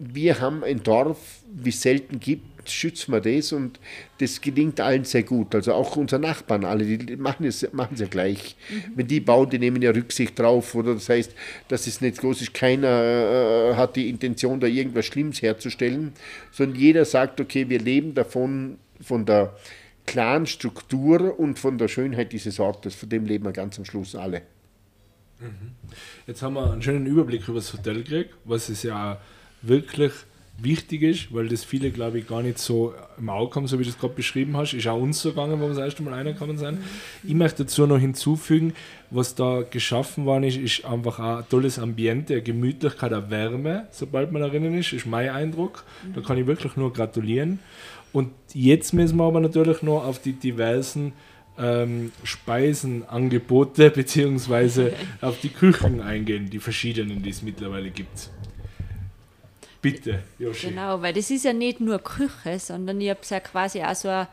wir 0.00 0.40
haben 0.40 0.64
ein 0.64 0.82
Dorf, 0.82 1.18
wie 1.52 1.68
es 1.68 1.82
selten 1.82 2.20
gibt, 2.20 2.70
schützen 2.70 3.12
wir 3.12 3.20
das 3.20 3.52
und 3.52 3.78
das 4.18 4.40
gelingt 4.40 4.80
allen 4.80 5.04
sehr 5.04 5.22
gut. 5.22 5.54
Also 5.54 5.74
auch 5.74 5.96
unsere 5.96 6.20
Nachbarn, 6.20 6.64
alle, 6.64 6.84
die 6.84 7.16
machen 7.16 7.44
es 7.44 7.70
machen 7.72 7.96
ja 7.96 8.06
gleich. 8.06 8.56
Mhm. 8.70 8.92
Wenn 8.96 9.06
die 9.06 9.20
bauen, 9.20 9.50
die 9.50 9.58
nehmen 9.58 9.82
ja 9.82 9.90
Rücksicht 9.90 10.38
drauf. 10.38 10.74
Oder 10.74 10.94
das 10.94 11.08
heißt, 11.08 11.34
dass 11.68 11.86
es 11.86 12.00
nicht 12.00 12.18
groß 12.18 12.40
ist, 12.40 12.54
keiner 12.54 12.88
äh, 12.88 13.74
hat 13.74 13.96
die 13.96 14.08
Intention, 14.08 14.58
da 14.58 14.66
irgendwas 14.66 15.04
Schlimmes 15.04 15.42
herzustellen, 15.42 16.12
sondern 16.50 16.78
jeder 16.78 17.04
sagt, 17.04 17.40
okay, 17.40 17.68
wir 17.68 17.78
leben 17.78 18.14
davon, 18.14 18.78
von 19.02 19.26
der 19.26 19.54
klaren 20.06 20.46
Struktur 20.46 21.38
und 21.38 21.58
von 21.58 21.76
der 21.76 21.88
Schönheit 21.88 22.32
dieses 22.32 22.58
Ortes. 22.58 22.94
Von 22.94 23.10
dem 23.10 23.26
leben 23.26 23.44
wir 23.44 23.52
ganz 23.52 23.78
am 23.78 23.84
Schluss 23.84 24.14
alle. 24.14 24.42
Mhm. 25.40 25.72
Jetzt 26.26 26.42
haben 26.42 26.54
wir 26.54 26.72
einen 26.72 26.82
schönen 26.82 27.06
Überblick 27.06 27.48
über 27.48 27.58
das 27.58 27.72
Hotel 27.72 28.02
gekriegt, 28.02 28.34
was 28.44 28.68
es 28.70 28.82
ja 28.82 29.20
wirklich 29.62 30.12
wichtig 30.62 31.02
ist, 31.02 31.34
weil 31.34 31.48
das 31.48 31.64
viele, 31.64 31.90
glaube 31.90 32.18
ich, 32.18 32.26
gar 32.26 32.42
nicht 32.42 32.58
so 32.58 32.94
im 33.18 33.28
Auge 33.28 33.56
haben, 33.56 33.66
so 33.66 33.78
wie 33.78 33.84
du 33.84 33.90
es 33.90 33.98
gerade 33.98 34.14
beschrieben 34.14 34.56
hast. 34.56 34.74
Ist 34.74 34.86
auch 34.86 35.00
uns 35.00 35.20
so 35.20 35.30
gegangen, 35.30 35.60
wo 35.60 35.64
wir 35.64 35.70
das 35.70 35.78
erste 35.78 36.02
Mal 36.02 36.14
reingekommen 36.14 36.58
sind. 36.58 36.78
Ich 37.24 37.34
möchte 37.34 37.64
dazu 37.64 37.86
noch 37.86 37.98
hinzufügen, 37.98 38.74
was 39.10 39.34
da 39.34 39.62
geschaffen 39.62 40.26
worden 40.26 40.44
ist, 40.44 40.56
ist 40.56 40.84
einfach 40.84 41.18
ein 41.18 41.44
tolles 41.48 41.78
Ambiente, 41.78 42.34
eine 42.34 42.42
Gemütlichkeit, 42.42 43.12
eine 43.12 43.30
Wärme, 43.30 43.88
sobald 43.90 44.32
man 44.32 44.42
erinnern 44.42 44.74
ist, 44.74 44.92
ist 44.92 45.06
mein 45.06 45.30
Eindruck. 45.30 45.84
Da 46.14 46.20
kann 46.20 46.38
ich 46.38 46.46
wirklich 46.46 46.76
nur 46.76 46.92
gratulieren. 46.92 47.58
Und 48.12 48.32
jetzt 48.52 48.92
müssen 48.92 49.16
wir 49.16 49.24
aber 49.24 49.40
natürlich 49.40 49.82
noch 49.82 50.04
auf 50.04 50.20
die 50.20 50.32
diversen 50.32 51.12
ähm, 51.58 52.12
Speisenangebote 52.24 53.90
bzw. 53.94 54.92
auf 55.20 55.40
die 55.40 55.50
Küchen 55.50 56.00
eingehen, 56.00 56.50
die 56.50 56.58
verschiedenen, 56.58 57.22
die 57.22 57.30
es 57.30 57.42
mittlerweile 57.42 57.90
gibt. 57.90 58.30
Bitte, 59.82 60.22
Joshi. 60.38 60.68
Genau, 60.68 61.00
weil 61.00 61.14
das 61.14 61.30
ist 61.30 61.44
ja 61.44 61.52
nicht 61.52 61.80
nur 61.80 61.98
Küche, 61.98 62.58
sondern 62.58 63.00
ich 63.00 63.10
habe 63.10 63.20
ja 63.28 63.40
quasi 63.40 63.82
auch 63.82 63.94
so 63.94 64.08
ein 64.08 64.26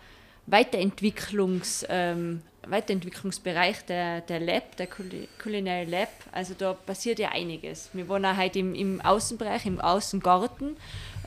Weiterentwicklungs, 0.45 1.85
ähm, 1.89 2.41
Weiterentwicklungsbereich 2.67 3.85
der, 3.85 4.21
der 4.21 4.41
Lab, 4.41 4.75
der 4.75 4.87
Culinary 4.87 5.85
Lab. 5.85 6.09
Also 6.33 6.53
da 6.57 6.73
passiert 6.73 7.19
ja 7.19 7.29
einiges. 7.29 7.89
Wir 7.93 8.09
wohnen 8.09 8.35
halt 8.35 8.57
im, 8.57 8.75
im 8.75 8.99
Außenbereich, 8.99 9.65
im 9.65 9.79
Außengarten, 9.79 10.75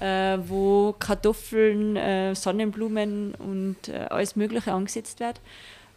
äh, 0.01 0.39
wo 0.47 0.95
Kartoffeln, 0.99 1.97
äh, 1.97 2.35
Sonnenblumen 2.35 3.35
und 3.37 3.89
äh, 3.89 4.07
alles 4.11 4.37
Mögliche 4.37 4.73
angesetzt 4.73 5.21
wird. 5.21 5.41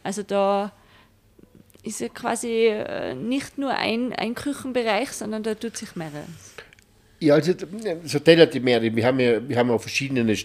Also 0.01 0.23
da 0.23 0.71
ist 1.83 1.99
ja 1.99 2.07
quasi 2.07 2.67
äh, 2.67 3.13
nicht 3.13 3.57
nur 3.57 3.71
ein, 3.71 4.13
ein 4.13 4.35
Küchenbereich, 4.35 5.11
sondern 5.11 5.43
da 5.43 5.55
tut 5.55 5.75
sich 5.75 5.97
mehreres. 5.97 6.53
Ja, 7.23 7.35
also 7.35 7.53
das 7.53 8.13
Hotel 8.13 8.41
hat 8.41 8.53
mehrere. 8.55 8.93
Wir 8.93 9.05
haben 9.05 9.17
ja, 9.17 9.47
wir 9.47 9.55
haben 9.55 9.71
auch 9.71 9.79
verschiedene, 9.79 10.29
äh, 10.29 10.35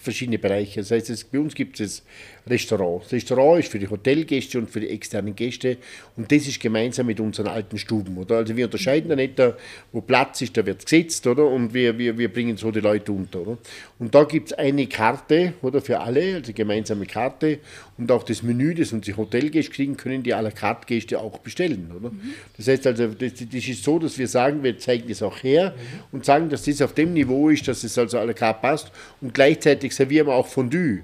verschiedene 0.00 0.38
Bereiche. 0.38 0.78
Das 0.78 0.92
heißt, 0.92 1.10
es, 1.10 1.24
bei 1.24 1.40
uns 1.40 1.52
gibt 1.52 1.80
es 1.80 2.04
Restaurant. 2.48 3.04
Das 3.04 3.12
Restaurant 3.12 3.60
ist 3.60 3.70
für 3.70 3.78
die 3.78 3.88
Hotelgäste 3.88 4.58
und 4.58 4.70
für 4.70 4.80
die 4.80 4.88
externen 4.88 5.34
Gäste 5.34 5.76
und 6.16 6.30
das 6.30 6.46
ist 6.46 6.60
gemeinsam 6.60 7.06
mit 7.06 7.20
unseren 7.20 7.48
alten 7.48 7.78
Stuben. 7.78 8.16
Oder? 8.18 8.38
Also 8.38 8.56
wir 8.56 8.64
unterscheiden 8.64 9.08
da 9.08 9.16
nicht, 9.16 9.38
da, 9.38 9.56
wo 9.92 10.00
Platz 10.00 10.40
ist, 10.40 10.56
da 10.56 10.64
wird 10.64 10.84
gesetzt 10.84 11.26
oder? 11.26 11.46
und 11.46 11.74
wir, 11.74 11.98
wir, 11.98 12.16
wir 12.16 12.32
bringen 12.32 12.56
so 12.56 12.70
die 12.70 12.80
Leute 12.80 13.12
unter. 13.12 13.40
Oder? 13.40 13.58
Und 13.98 14.14
da 14.14 14.24
gibt 14.24 14.52
es 14.52 14.58
eine 14.58 14.86
Karte 14.86 15.54
oder, 15.62 15.80
für 15.80 16.00
alle, 16.00 16.36
also 16.36 16.52
gemeinsame 16.52 17.06
Karte 17.06 17.58
und 17.96 18.10
auch 18.12 18.22
das 18.22 18.42
Menü, 18.42 18.74
das 18.74 18.92
unsere 18.92 19.16
Hotelgäste 19.16 19.72
kriegen, 19.72 19.96
können 19.96 20.22
die 20.22 20.34
à 20.34 20.40
la 20.40 20.50
carte 20.50 20.86
Gäste 20.86 21.18
auch 21.18 21.38
bestellen. 21.38 21.90
Oder? 21.96 22.10
Mhm. 22.10 22.20
Das 22.56 22.68
heißt 22.68 22.86
also, 22.86 23.08
das, 23.08 23.32
das, 23.34 23.68
ist 23.68 23.84
so, 23.84 23.98
dass 23.98 24.18
wir 24.18 24.28
sagen, 24.28 24.62
wir 24.62 24.78
zeigen 24.78 25.08
das 25.08 25.22
auch 25.22 25.42
her 25.42 25.74
mhm. 25.76 26.04
und 26.12 26.24
sagen, 26.28 26.48
dass 26.48 26.64
das 26.64 26.80
auf 26.82 26.94
dem 26.94 27.12
Niveau 27.12 27.48
ist, 27.48 27.66
dass 27.66 27.84
es 27.84 27.98
also 27.98 28.18
à 28.18 28.24
la 28.24 28.32
carte 28.32 28.60
passt 28.60 28.92
und 29.20 29.34
gleichzeitig 29.34 29.94
servieren 29.94 30.28
wir 30.28 30.34
auch 30.34 30.46
Fondue. 30.46 31.00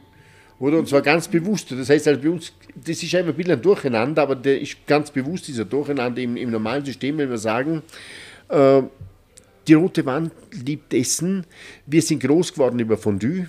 Oder? 0.60 0.78
Und 0.78 0.88
zwar 0.88 1.02
ganz 1.02 1.28
bewusst. 1.28 1.70
Das 1.72 1.90
heißt, 1.90 2.06
also 2.08 2.20
bei 2.20 2.30
uns, 2.30 2.52
das 2.74 3.02
ist 3.02 3.14
einfach 3.14 3.32
ein 3.32 3.36
bisschen 3.36 3.52
ein 3.52 3.62
Durcheinander, 3.62 4.22
aber 4.22 4.36
der 4.36 4.60
ist 4.60 4.86
ganz 4.86 5.10
bewusst 5.10 5.48
dieser 5.48 5.64
Durcheinander 5.64 6.22
im, 6.22 6.36
im 6.36 6.50
normalen 6.50 6.84
System, 6.84 7.18
wenn 7.18 7.30
wir 7.30 7.38
sagen, 7.38 7.82
äh, 8.48 8.82
die 9.66 9.74
rote 9.74 10.04
Wand 10.04 10.32
liebt 10.52 10.92
Essen, 10.92 11.44
wir 11.86 12.02
sind 12.02 12.22
groß 12.22 12.52
geworden 12.52 12.78
über 12.78 12.96
Fondue. 12.96 13.48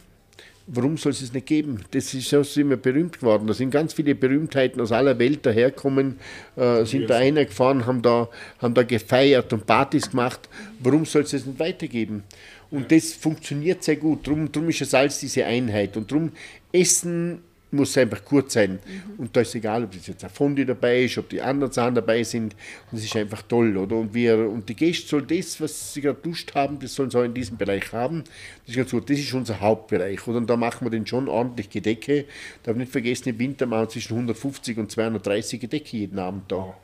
Warum 0.68 0.98
soll 0.98 1.12
es 1.12 1.22
es 1.22 1.32
nicht 1.32 1.46
geben? 1.46 1.82
Das 1.92 2.14
ist 2.16 2.32
ja 2.32 2.44
so 2.44 2.60
immer 2.60 2.76
berühmt 2.76 3.20
geworden. 3.20 3.46
Da 3.46 3.54
sind 3.54 3.70
ganz 3.70 3.94
viele 3.94 4.16
Berühmtheiten 4.16 4.82
aus 4.82 4.92
aller 4.92 5.20
Welt 5.20 5.46
daherkommen, 5.46 6.18
äh, 6.56 6.86
sind 6.86 7.08
da 7.08 7.20
gefahren, 7.44 7.86
haben 7.86 8.02
da, 8.02 8.30
haben 8.60 8.74
da 8.74 8.82
gefeiert 8.82 9.54
und 9.54 9.68
Partys 9.68 10.10
gemacht. 10.10 10.50
Warum 10.80 11.06
soll 11.06 11.22
es 11.22 11.34
es 11.34 11.46
nicht 11.46 11.60
weitergeben? 11.60 12.24
Und 12.72 12.92
das 12.92 13.14
funktioniert 13.14 13.84
sehr 13.84 13.98
gut. 13.98 14.26
Darum, 14.26 14.52
drum 14.52 14.70
ist 14.70 14.82
das 14.82 14.94
alles 14.96 15.20
diese 15.20 15.46
Einheit. 15.46 15.96
Und 15.98 16.12
darum 16.12 16.32
Essen 16.72 17.42
muss 17.76 17.98
einfach 17.98 18.24
kurz 18.24 18.54
sein. 18.54 18.80
Mhm. 18.86 19.20
Und 19.20 19.36
da 19.36 19.42
ist 19.42 19.54
egal, 19.56 19.84
ob 19.84 19.92
das 19.92 20.08
jetzt 20.08 20.24
ein 20.24 20.30
Fondue 20.30 20.66
dabei 20.66 21.04
ist, 21.04 21.18
ob 21.18 21.30
die 21.30 21.42
anderen 21.42 21.72
Sachen 21.72 21.96
dabei 21.96 22.24
sind. 22.24 22.54
Und 22.92 23.00
das 23.00 23.04
ist 23.04 23.16
einfach 23.16 23.42
toll, 23.44 23.76
oder? 23.78 23.96
Und, 23.96 24.14
wir, 24.14 24.50
und 24.50 24.68
die 24.68 24.76
Gäste 24.76 25.08
sollen 25.08 25.28
das, 25.28 25.60
was 25.62 25.94
sie 25.94 26.02
gerade 26.02 26.20
duscht 26.22 26.54
haben, 26.56 26.80
das 26.80 26.96
sollen 26.96 27.10
sie 27.10 27.20
auch 27.20 27.24
in 27.24 27.34
diesem 27.34 27.58
Bereich 27.58 27.92
haben. 27.94 28.24
Das 28.62 28.70
ist 28.70 28.78
ganz 28.78 28.92
gut. 28.92 29.10
Das 29.10 29.20
ist 29.20 29.34
unser 29.34 29.60
Hauptbereich. 29.60 30.26
Und 30.28 30.50
da 30.50 30.58
machen 30.58 30.86
wir 30.86 30.92
den 30.92 31.06
schon 31.06 31.28
ordentlich 31.28 31.70
Gedecke. 31.70 32.26
Darf 32.64 32.76
nicht 32.76 32.92
vergessen, 32.92 33.30
im 33.30 33.40
Winter 33.40 33.66
machen 33.66 33.84
wir 33.84 33.90
zwischen 33.90 34.14
150 34.14 34.78
und 34.78 34.92
230 34.92 35.60
Gedecke 35.60 35.98
jeden 35.98 36.20
Abend 36.20 36.52
da. 36.52 36.76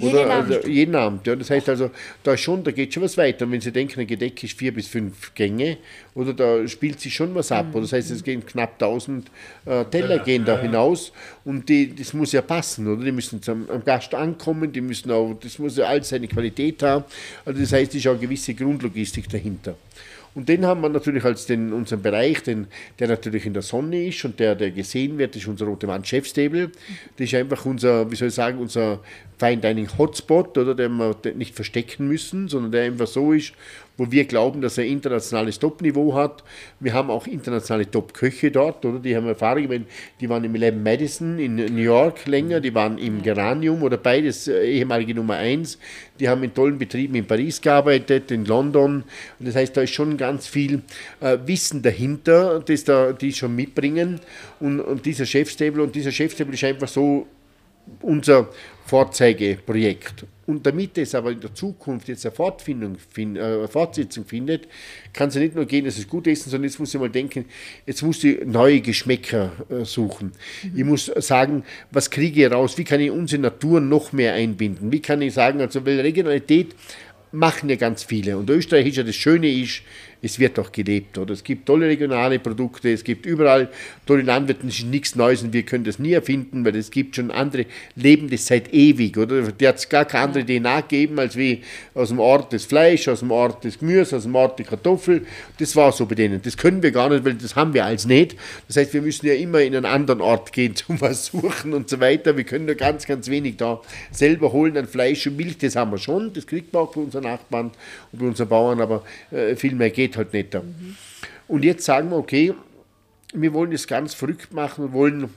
Oder 0.00 0.18
jeden 0.18 0.30
Abend. 0.30 0.54
Also, 0.54 0.68
jeden 0.68 0.94
Abend. 0.94 1.26
Ja. 1.26 1.36
Das 1.36 1.50
heißt 1.50 1.68
also, 1.68 1.90
da 2.22 2.36
schon, 2.36 2.64
da 2.64 2.70
geht 2.70 2.94
schon 2.94 3.02
was 3.02 3.16
weiter. 3.16 3.44
Und 3.44 3.52
wenn 3.52 3.60
Sie 3.60 3.72
denken, 3.72 4.00
ein 4.00 4.06
Gedeck 4.06 4.42
ist 4.42 4.58
vier 4.58 4.72
bis 4.72 4.88
fünf 4.88 5.34
Gänge, 5.34 5.78
oder 6.14 6.34
da 6.34 6.66
spielt 6.68 7.00
sich 7.00 7.14
schon 7.14 7.34
was 7.34 7.52
ab. 7.52 7.66
Mhm. 7.66 7.74
Oder 7.74 7.82
das 7.82 7.92
heißt, 7.92 8.10
es 8.10 8.22
gehen 8.22 8.44
knapp 8.44 8.74
1000 8.74 9.30
äh, 9.64 9.84
Teller 9.86 10.16
ja, 10.16 10.22
gehen 10.22 10.44
da 10.44 10.56
ja, 10.56 10.62
hinaus 10.62 11.12
und 11.44 11.68
die, 11.68 11.94
das 11.94 12.12
muss 12.12 12.32
ja 12.32 12.42
passen, 12.42 12.86
oder? 12.88 13.04
Die 13.04 13.12
müssen 13.12 13.42
zum, 13.42 13.68
am 13.70 13.84
Gast 13.84 14.14
ankommen, 14.14 14.72
die 14.72 14.80
müssen 14.80 15.10
auch, 15.10 15.34
das 15.34 15.58
muss 15.58 15.76
ja 15.76 15.86
all 15.86 16.02
seine 16.02 16.28
Qualität 16.28 16.82
haben. 16.82 17.04
Also 17.44 17.60
das 17.60 17.72
heißt, 17.72 17.90
es 17.90 17.96
ist 17.96 18.06
auch 18.06 18.12
eine 18.12 18.20
gewisse 18.20 18.54
Grundlogistik 18.54 19.28
dahinter. 19.28 19.76
Und 20.34 20.48
den 20.48 20.64
haben 20.64 20.80
wir 20.80 20.88
natürlich 20.88 21.24
als 21.24 21.46
den, 21.46 21.72
unseren 21.72 22.02
Bereich, 22.02 22.42
den, 22.42 22.68
der 22.98 23.08
natürlich 23.08 23.46
in 23.46 23.52
der 23.52 23.62
Sonne 23.62 24.06
ist 24.06 24.24
und 24.24 24.38
der, 24.38 24.54
der 24.54 24.70
gesehen 24.70 25.18
wird, 25.18 25.34
ist 25.34 25.48
unser 25.48 25.66
Rote 25.66 25.88
Wand 25.88 26.06
Chefstable. 26.06 26.70
Das 27.16 27.26
ist 27.26 27.34
einfach 27.34 27.64
unser, 27.66 28.10
wie 28.10 28.16
soll 28.16 28.28
ich 28.28 28.34
sagen, 28.34 28.58
unser 28.58 29.00
Fine 29.38 29.58
Dining 29.58 29.88
Hotspot, 29.98 30.56
oder, 30.56 30.74
den 30.74 30.96
wir 30.96 31.16
nicht 31.34 31.54
verstecken 31.54 32.06
müssen, 32.06 32.48
sondern 32.48 32.72
der 32.72 32.84
einfach 32.84 33.08
so 33.08 33.32
ist, 33.32 33.54
wo 34.00 34.10
wir 34.10 34.24
glauben, 34.24 34.62
dass 34.62 34.78
er 34.78 34.86
internationales 34.86 35.58
Top-Niveau 35.58 36.14
hat. 36.14 36.42
Wir 36.78 36.94
haben 36.94 37.10
auch 37.10 37.26
internationale 37.26 37.90
Top-Köche 37.90 38.50
dort, 38.50 38.82
oder? 38.86 38.98
Die 38.98 39.14
haben 39.14 39.26
Erfahrung, 39.26 39.84
die 40.18 40.28
waren 40.30 40.42
im 40.42 40.54
Lab 40.54 40.74
Madison 40.74 41.38
in 41.38 41.56
New 41.56 41.82
York 41.82 42.26
länger, 42.26 42.60
die 42.60 42.74
waren 42.74 42.96
im 42.96 43.20
Geranium 43.20 43.82
oder 43.82 43.98
beides 43.98 44.48
äh, 44.48 44.64
ehemalige 44.64 45.14
Nummer 45.14 45.34
1. 45.34 45.78
Die 46.18 46.30
haben 46.30 46.42
in 46.42 46.54
tollen 46.54 46.78
Betrieben 46.78 47.14
in 47.14 47.26
Paris 47.26 47.60
gearbeitet, 47.60 48.30
in 48.30 48.46
London. 48.46 49.04
Und 49.38 49.46
das 49.46 49.54
heißt, 49.54 49.76
da 49.76 49.82
ist 49.82 49.92
schon 49.92 50.16
ganz 50.16 50.46
viel 50.46 50.80
äh, 51.20 51.36
Wissen 51.44 51.82
dahinter, 51.82 52.60
das 52.60 52.84
da, 52.84 53.12
die 53.12 53.34
schon 53.34 53.54
mitbringen. 53.54 54.18
Und, 54.60 54.80
und 54.80 55.04
dieser 55.04 55.26
Chefstable 55.26 55.82
und 55.82 55.94
dieser 55.94 56.10
Chefstable 56.10 56.54
ist 56.54 56.64
einfach 56.64 56.88
so 56.88 57.26
unser 58.02 58.48
Vorzeigeprojekt. 58.86 60.24
Und 60.46 60.66
damit 60.66 60.98
es 60.98 61.14
aber 61.14 61.30
in 61.30 61.40
der 61.40 61.54
Zukunft 61.54 62.08
jetzt 62.08 62.26
eine, 62.26 62.34
Fortfindung, 62.34 62.96
äh, 63.16 63.68
Fortsetzung 63.68 64.24
findet, 64.24 64.66
kann 65.12 65.28
es 65.28 65.36
ja 65.36 65.40
nicht 65.40 65.54
nur 65.54 65.64
gehen, 65.64 65.84
dass 65.84 65.96
es 65.96 66.08
gut 66.08 66.26
essen, 66.26 66.50
sondern 66.50 66.68
jetzt 66.68 66.80
muss 66.80 66.92
ich 66.92 67.00
mal 67.00 67.08
denken, 67.08 67.44
jetzt 67.86 68.02
muss 68.02 68.24
ich 68.24 68.44
neue 68.44 68.80
Geschmäcker 68.80 69.52
äh, 69.68 69.84
suchen. 69.84 70.32
Mhm. 70.64 70.72
Ich 70.76 70.84
muss 70.84 71.06
sagen, 71.06 71.62
was 71.92 72.10
kriege 72.10 72.46
ich 72.46 72.52
raus? 72.52 72.76
Wie 72.78 72.84
kann 72.84 73.00
ich 73.00 73.12
unsere 73.12 73.42
Natur 73.42 73.80
noch 73.80 74.12
mehr 74.12 74.34
einbinden? 74.34 74.90
Wie 74.90 75.00
kann 75.00 75.22
ich 75.22 75.34
sagen, 75.34 75.60
also 75.60 75.86
weil 75.86 76.00
Regionalität 76.00 76.74
machen 77.32 77.68
ja 77.68 77.76
ganz 77.76 78.02
viele. 78.02 78.36
Und 78.36 78.50
Österreich 78.50 78.88
ist 78.88 78.96
ja 78.96 79.02
das 79.04 79.14
Schöne 79.14 79.48
ist, 79.48 79.82
es 80.22 80.38
wird 80.38 80.58
auch 80.58 80.72
gelebt. 80.72 81.18
Oder? 81.18 81.32
Es 81.32 81.44
gibt 81.44 81.66
tolle 81.66 81.86
regionale 81.86 82.38
Produkte, 82.38 82.92
es 82.92 83.04
gibt 83.04 83.26
überall 83.26 83.68
tolle 84.06 84.22
Landwirte, 84.22 84.66
es 84.66 84.80
ist 84.80 84.86
nichts 84.86 85.14
Neues 85.14 85.42
und 85.42 85.52
wir 85.52 85.62
können 85.62 85.84
das 85.84 85.98
nie 85.98 86.12
erfinden, 86.12 86.64
weil 86.64 86.76
es 86.76 86.90
gibt 86.90 87.16
schon 87.16 87.30
andere, 87.30 87.66
leben 87.96 88.28
das 88.28 88.46
seit 88.46 88.72
ewig. 88.72 89.16
Oder? 89.16 89.42
Der 89.52 89.68
hat 89.70 89.76
es 89.76 89.88
gar 89.88 90.04
keine 90.04 90.24
andere 90.24 90.44
DNA 90.44 90.80
gegeben, 90.82 91.18
als 91.18 91.36
wie 91.36 91.62
aus 91.94 92.08
dem 92.08 92.18
Ort 92.18 92.52
des 92.52 92.64
Fleisch, 92.64 93.08
aus 93.08 93.20
dem 93.20 93.30
Ort 93.30 93.64
des 93.64 93.78
Gemüse, 93.78 94.16
aus 94.16 94.24
dem 94.24 94.34
Ort 94.34 94.58
die 94.58 94.64
Kartoffel. 94.64 95.26
Das 95.58 95.74
war 95.76 95.92
so 95.92 96.06
bei 96.06 96.14
denen. 96.14 96.42
Das 96.42 96.56
können 96.56 96.82
wir 96.82 96.90
gar 96.90 97.08
nicht, 97.08 97.24
weil 97.24 97.34
das 97.34 97.56
haben 97.56 97.74
wir 97.74 97.84
als 97.84 98.06
nicht. 98.06 98.36
Das 98.68 98.76
heißt, 98.76 98.92
wir 98.92 99.02
müssen 99.02 99.26
ja 99.26 99.34
immer 99.34 99.60
in 99.60 99.74
einen 99.74 99.86
anderen 99.86 100.20
Ort 100.20 100.52
gehen 100.52 100.74
zum 100.80 101.00
was 101.00 101.26
suchen 101.26 101.72
und 101.72 101.88
so 101.88 102.00
weiter. 102.00 102.36
Wir 102.36 102.44
können 102.44 102.66
nur 102.66 102.74
ganz, 102.74 103.06
ganz 103.06 103.28
wenig 103.28 103.56
da 103.56 103.80
selber 104.10 104.52
holen 104.52 104.76
an 104.76 104.86
Fleisch 104.86 105.26
und 105.26 105.36
Milch. 105.36 105.58
Das 105.58 105.76
haben 105.76 105.90
wir 105.90 105.98
schon, 105.98 106.32
das 106.32 106.46
kriegt 106.46 106.72
man 106.72 106.82
auch 106.82 106.94
bei 106.94 107.00
unseren 107.00 107.24
Nachbarn 107.24 107.70
und 108.12 108.18
bei 108.18 108.26
unseren 108.26 108.48
Bauern, 108.48 108.80
aber 108.80 109.02
äh, 109.30 109.56
viel 109.56 109.74
mehr 109.74 109.90
geht 109.90 110.09
geht 110.10 110.16
halt 110.16 110.32
nicht. 110.32 110.54
Mhm. 110.54 110.96
Und 111.48 111.64
jetzt 111.64 111.84
sagen 111.84 112.10
wir, 112.10 112.16
okay, 112.16 112.54
wir 113.32 113.52
wollen 113.52 113.70
das 113.70 113.86
ganz 113.86 114.14
verrückt 114.14 114.52
machen, 114.52 114.84
wir 114.84 114.92
wollen 114.92 115.30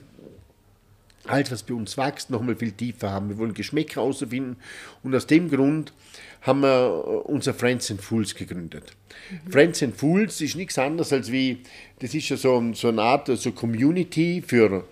alles, 1.25 1.51
was 1.51 1.63
bei 1.63 1.73
uns 1.73 1.97
wächst, 1.97 2.29
noch 2.29 2.41
mal 2.41 2.55
viel 2.55 2.71
tiefer 2.71 3.11
haben. 3.11 3.29
Wir 3.29 3.37
wollen 3.37 3.53
Geschmäcker 3.53 4.01
herausfinden 4.01 4.57
und 5.03 5.15
aus 5.15 5.25
dem 5.25 5.49
Grund 5.49 5.93
haben 6.41 6.61
wir 6.61 7.23
unser 7.25 7.53
Friends 7.53 7.89
and 7.91 8.01
Fools 8.01 8.35
gegründet. 8.35 8.93
Mhm. 9.45 9.51
Friends 9.51 9.83
and 9.83 9.95
Fools 9.95 10.41
ist 10.41 10.55
nichts 10.55 10.77
anderes 10.77 11.13
als 11.13 11.31
wie, 11.31 11.59
das 11.99 12.13
ist 12.13 12.27
ja 12.29 12.35
so, 12.35 12.73
so 12.73 12.89
eine 12.89 13.01
Art 13.01 13.27
so 13.27 13.51
Community 13.53 14.43
für 14.45 14.83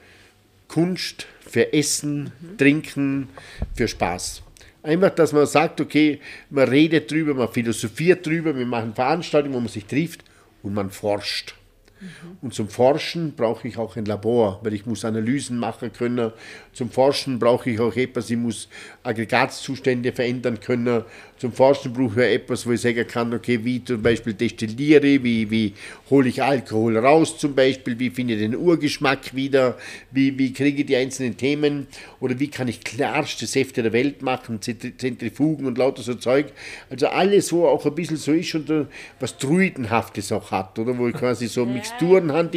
Kunst, 0.69 1.27
für 1.41 1.73
Essen, 1.73 2.31
mhm. 2.39 2.57
Trinken, 2.57 3.29
für 3.75 3.89
Spaß. 3.89 4.41
Einfach, 4.83 5.11
dass 5.11 5.31
man 5.31 5.45
sagt, 5.45 5.79
okay, 5.79 6.19
man 6.49 6.67
redet 6.67 7.11
drüber, 7.11 7.33
man 7.33 7.49
philosophiert 7.49 8.25
drüber, 8.25 8.55
wir 8.55 8.65
machen 8.65 8.95
Veranstaltungen, 8.95 9.53
wo 9.55 9.59
man 9.59 9.69
sich 9.69 9.85
trifft 9.85 10.23
und 10.63 10.73
man 10.73 10.89
forscht. 10.89 11.55
Mhm. 12.01 12.37
Und 12.41 12.53
zum 12.55 12.67
Forschen 12.67 13.33
brauche 13.33 13.67
ich 13.67 13.77
auch 13.77 13.95
ein 13.95 14.05
Labor, 14.05 14.59
weil 14.63 14.73
ich 14.73 14.87
muss 14.87 15.05
Analysen 15.05 15.59
machen 15.59 15.93
können. 15.93 16.31
Zum 16.73 16.89
Forschen 16.89 17.37
brauche 17.37 17.69
ich 17.69 17.79
auch 17.79 17.95
etwas, 17.95 18.29
ich 18.31 18.37
muss 18.37 18.69
Aggregatzustände 19.03 20.11
verändern 20.11 20.59
können. 20.59 21.03
Zum 21.37 21.53
Forschen 21.53 21.93
brauche 21.93 22.25
ich 22.25 22.35
etwas, 22.35 22.65
wo 22.65 22.71
ich 22.71 22.81
sagen 22.81 23.05
kann, 23.07 23.33
okay, 23.33 23.63
wie 23.63 23.83
zum 23.83 24.01
Beispiel 24.01 24.33
destilliere, 24.33 25.23
wie, 25.23 25.49
wie 25.51 25.73
hole 26.09 26.29
ich 26.29 26.41
Alkohol 26.41 26.97
raus 26.97 27.37
zum 27.37 27.53
Beispiel, 27.53 27.97
wie 27.99 28.09
finde 28.09 28.33
ich 28.33 28.39
den 28.39 28.55
Urgeschmack 28.55 29.35
wieder, 29.35 29.77
wie, 30.11 30.37
wie 30.37 30.53
kriege 30.53 30.81
ich 30.81 30.87
die 30.87 30.95
einzelnen 30.95 31.37
Themen 31.37 31.87
oder 32.19 32.39
wie 32.39 32.47
kann 32.47 32.67
ich 32.67 32.83
klarste 32.83 33.45
Säfte 33.45 33.83
der 33.83 33.93
Welt 33.93 34.21
machen, 34.21 34.59
Zentrifugen 34.61 35.65
und 35.67 35.77
lauter 35.77 36.01
so 36.01 36.15
Zeug. 36.15 36.47
Also 36.89 37.07
alles, 37.07 37.51
wo 37.51 37.67
auch 37.67 37.85
ein 37.85 37.95
bisschen 37.95 38.17
so 38.17 38.31
ist 38.33 38.53
und 38.55 38.87
was 39.19 39.37
Druidenhaftes 39.37 40.31
auch 40.31 40.51
hat, 40.51 40.77
oder 40.79 40.97
wo 40.97 41.07
ich 41.07 41.15
quasi 41.15 41.47
so 41.47 41.65
ja. 41.65 41.71
Mixturen 41.91 42.31
habe 42.31 42.49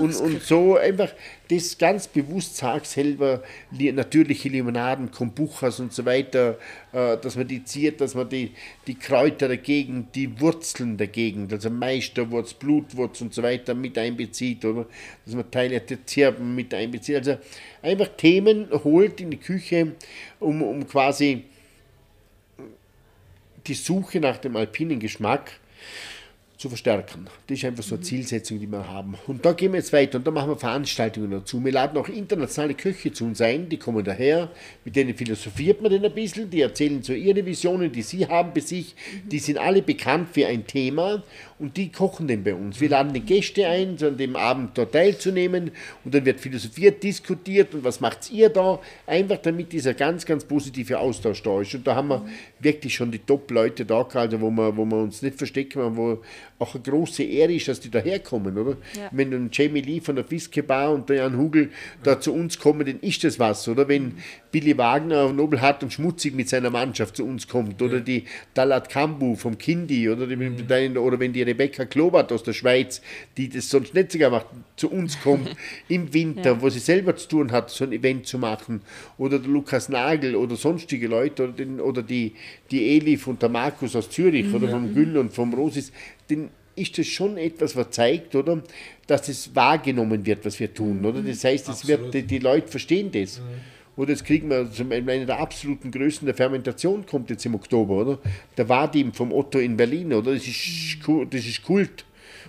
und, 0.00 0.16
und 0.16 0.42
so 0.42 0.76
einfach 0.76 1.12
das 1.48 1.78
ganz 1.78 2.06
bewusst 2.06 2.56
sagt 2.56 2.86
selber, 2.86 3.42
natürliche 3.70 4.48
Limonaden, 4.48 5.10
Kombuchas 5.10 5.80
und 5.80 5.92
so 5.92 6.04
weiter, 6.04 6.58
äh, 6.92 7.16
dass 7.16 7.36
man 7.36 7.48
die 7.48 7.64
ziert, 7.64 8.00
dass 8.00 8.14
man 8.14 8.28
die, 8.28 8.52
die 8.86 8.94
Kräuter 8.94 9.48
der 9.48 9.56
Gegend, 9.56 10.14
die 10.14 10.40
Wurzeln 10.40 10.96
der 10.96 11.08
Gegend, 11.08 11.52
also 11.52 11.70
Meisterwurz, 11.70 12.54
Blutwurz 12.54 13.20
und 13.20 13.34
so 13.34 13.42
weiter 13.42 13.74
mit 13.74 13.98
einbezieht, 13.98 14.64
oder? 14.64 14.86
Dass 15.24 15.34
man 15.34 15.50
Teile 15.50 15.80
der 15.80 16.06
Zirben 16.06 16.54
mit 16.54 16.72
einbezieht. 16.72 17.16
Also 17.16 17.38
einfach 17.82 18.08
Themen 18.16 18.68
holt 18.84 19.20
in 19.20 19.30
die 19.30 19.38
Küche, 19.38 19.92
um, 20.38 20.62
um 20.62 20.86
quasi 20.86 21.44
die 23.66 23.74
Suche 23.74 24.20
nach 24.20 24.38
dem 24.38 24.56
alpinen 24.56 25.00
Geschmack 25.00 25.52
zu 26.60 26.68
verstärken. 26.68 27.26
Das 27.46 27.56
ist 27.56 27.64
einfach 27.64 27.82
so 27.82 27.94
eine 27.94 28.04
Zielsetzung, 28.04 28.60
die 28.60 28.66
wir 28.66 28.86
haben. 28.86 29.14
Und 29.26 29.46
da 29.46 29.54
gehen 29.54 29.72
wir 29.72 29.78
jetzt 29.78 29.94
weiter 29.94 30.18
und 30.18 30.26
da 30.26 30.30
machen 30.30 30.50
wir 30.50 30.56
Veranstaltungen 30.58 31.30
dazu. 31.30 31.64
Wir 31.64 31.72
laden 31.72 31.96
auch 31.96 32.06
internationale 32.06 32.74
Köche 32.74 33.10
zu 33.12 33.24
uns 33.24 33.40
ein, 33.40 33.70
die 33.70 33.78
kommen 33.78 34.04
daher, 34.04 34.50
mit 34.84 34.94
denen 34.94 35.14
philosophiert 35.14 35.80
man 35.80 35.90
denn 35.90 36.04
ein 36.04 36.12
bisschen, 36.12 36.50
die 36.50 36.60
erzählen 36.60 37.02
so 37.02 37.14
ihre 37.14 37.46
Visionen, 37.46 37.90
die 37.90 38.02
sie 38.02 38.26
haben 38.26 38.52
bei 38.52 38.60
sich, 38.60 38.94
die 39.24 39.38
sind 39.38 39.56
alle 39.56 39.80
bekannt 39.80 40.28
für 40.34 40.46
ein 40.48 40.66
Thema 40.66 41.22
und 41.58 41.78
die 41.78 41.90
kochen 41.90 42.28
dann 42.28 42.44
bei 42.44 42.54
uns. 42.54 42.78
Wir 42.78 42.90
laden 42.90 43.14
die 43.14 43.20
Gäste 43.20 43.66
ein, 43.66 43.96
so 43.96 44.08
an 44.08 44.18
dem 44.18 44.36
Abend 44.36 44.76
dort 44.76 44.92
teilzunehmen 44.92 45.70
und 46.04 46.14
dann 46.14 46.26
wird 46.26 46.40
philosophiert, 46.40 47.02
diskutiert 47.02 47.72
und 47.74 47.84
was 47.84 48.00
macht 48.00 48.30
ihr 48.30 48.50
da? 48.50 48.80
Einfach 49.06 49.38
damit 49.38 49.72
dieser 49.72 49.94
ganz, 49.94 50.26
ganz 50.26 50.44
positive 50.44 50.98
Austausch 50.98 51.42
da 51.42 51.62
ist. 51.62 51.74
Und 51.74 51.86
da 51.86 51.94
haben 51.94 52.08
wir 52.08 52.26
wirklich 52.58 52.94
schon 52.94 53.10
die 53.10 53.18
Top-Leute 53.18 53.86
da, 53.86 54.02
also 54.02 54.40
wo 54.42 54.50
wir, 54.50 54.76
wo 54.76 54.84
wir 54.84 54.98
uns 54.98 55.22
nicht 55.22 55.38
verstecken, 55.38 55.96
wo 55.96 56.20
auch 56.60 56.74
eine 56.74 56.82
große 56.82 57.22
Ehre 57.22 57.54
ist, 57.54 57.68
dass 57.68 57.80
die 57.80 57.90
daherkommen, 57.90 58.56
oder? 58.58 58.76
Ja. 58.94 59.08
Wenn 59.12 59.32
ein 59.32 59.48
Jamie 59.50 59.80
Lee 59.80 60.00
von 60.00 60.14
der 60.14 60.24
Fiskebar 60.24 60.92
und 60.92 61.08
der 61.08 61.16
Jan 61.16 61.38
Hugel 61.38 61.70
da 62.02 62.20
zu 62.20 62.34
uns 62.34 62.58
kommen, 62.58 62.86
dann 62.86 63.00
ist 63.00 63.24
das 63.24 63.38
was, 63.38 63.66
oder? 63.66 63.88
Wenn 63.88 64.16
Billy 64.52 64.76
Wagner 64.76 65.32
nobelhart 65.32 65.82
und 65.82 65.92
schmutzig 65.92 66.34
mit 66.34 66.50
seiner 66.50 66.68
Mannschaft 66.68 67.16
zu 67.16 67.24
uns 67.24 67.48
kommt, 67.48 67.80
oder 67.80 68.00
die 68.00 68.24
Dalat 68.52 68.90
Kambu 68.90 69.36
vom 69.36 69.56
Kindi, 69.56 70.10
oder, 70.10 70.26
die, 70.26 70.36
mhm. 70.36 70.96
oder 70.98 71.18
wenn 71.18 71.32
die 71.32 71.42
Rebecca 71.42 71.86
Klobart 71.86 72.30
aus 72.30 72.42
der 72.42 72.52
Schweiz, 72.52 73.00
die 73.38 73.48
das 73.48 73.70
sonst 73.70 73.94
nicht 73.94 74.12
sogar 74.12 74.30
macht, 74.30 74.46
zu 74.76 74.90
uns 74.90 75.18
kommt 75.22 75.56
im 75.88 76.12
Winter, 76.12 76.52
ja. 76.52 76.60
wo 76.60 76.68
sie 76.68 76.78
selber 76.78 77.16
zu 77.16 77.26
tun 77.28 77.52
hat, 77.52 77.70
so 77.70 77.84
ein 77.84 77.92
Event 77.92 78.26
zu 78.26 78.38
machen, 78.38 78.82
oder 79.16 79.38
der 79.38 79.48
Lukas 79.48 79.88
Nagel 79.88 80.36
oder 80.36 80.56
sonstige 80.56 81.08
Leute, 81.08 81.44
oder, 81.44 81.52
den, 81.52 81.80
oder 81.80 82.02
die, 82.02 82.34
die 82.70 82.96
Elif 82.96 83.26
und 83.28 83.40
der 83.40 83.48
Markus 83.48 83.96
aus 83.96 84.10
Zürich, 84.10 84.46
mhm. 84.46 84.56
oder 84.56 84.68
vom 84.68 84.94
Güll 84.94 85.16
und 85.16 85.32
vom 85.32 85.54
Rosis, 85.54 85.90
den 86.30 86.50
ist 86.76 86.96
das 86.98 87.06
schon 87.06 87.36
etwas, 87.36 87.76
was 87.76 87.90
zeigt, 87.90 88.34
oder, 88.34 88.62
dass 89.06 89.28
es 89.28 89.54
wahrgenommen 89.54 90.24
wird, 90.24 90.44
was 90.44 90.58
wir 90.58 90.72
tun, 90.72 91.04
oder? 91.04 91.20
Das 91.20 91.44
heißt, 91.44 91.68
es 91.68 91.86
wird, 91.86 92.14
die, 92.14 92.22
die, 92.22 92.38
Leute 92.38 92.68
verstehen 92.68 93.10
das. 93.12 93.38
Mhm. 93.38 93.44
Oder 93.96 94.10
jetzt 94.10 94.24
kriegen 94.24 94.48
wir 94.48 94.70
zum 94.70 94.88
Beispiel 94.88 95.10
eine 95.10 95.26
der 95.26 95.40
absoluten 95.40 95.90
Größen 95.90 96.24
der 96.24 96.34
Fermentation, 96.34 97.04
kommt 97.04 97.28
jetzt 97.28 97.44
im 97.44 97.54
Oktober, 97.54 97.94
oder? 97.94 98.18
Der 98.56 98.68
Vadim 98.68 99.12
vom 99.12 99.32
Otto 99.32 99.58
in 99.58 99.76
Berlin, 99.76 100.12
oder? 100.12 100.32
Das 100.32 100.46
ist, 100.46 100.98
das 101.30 101.46
ist 101.46 101.62
Kult. 101.62 102.04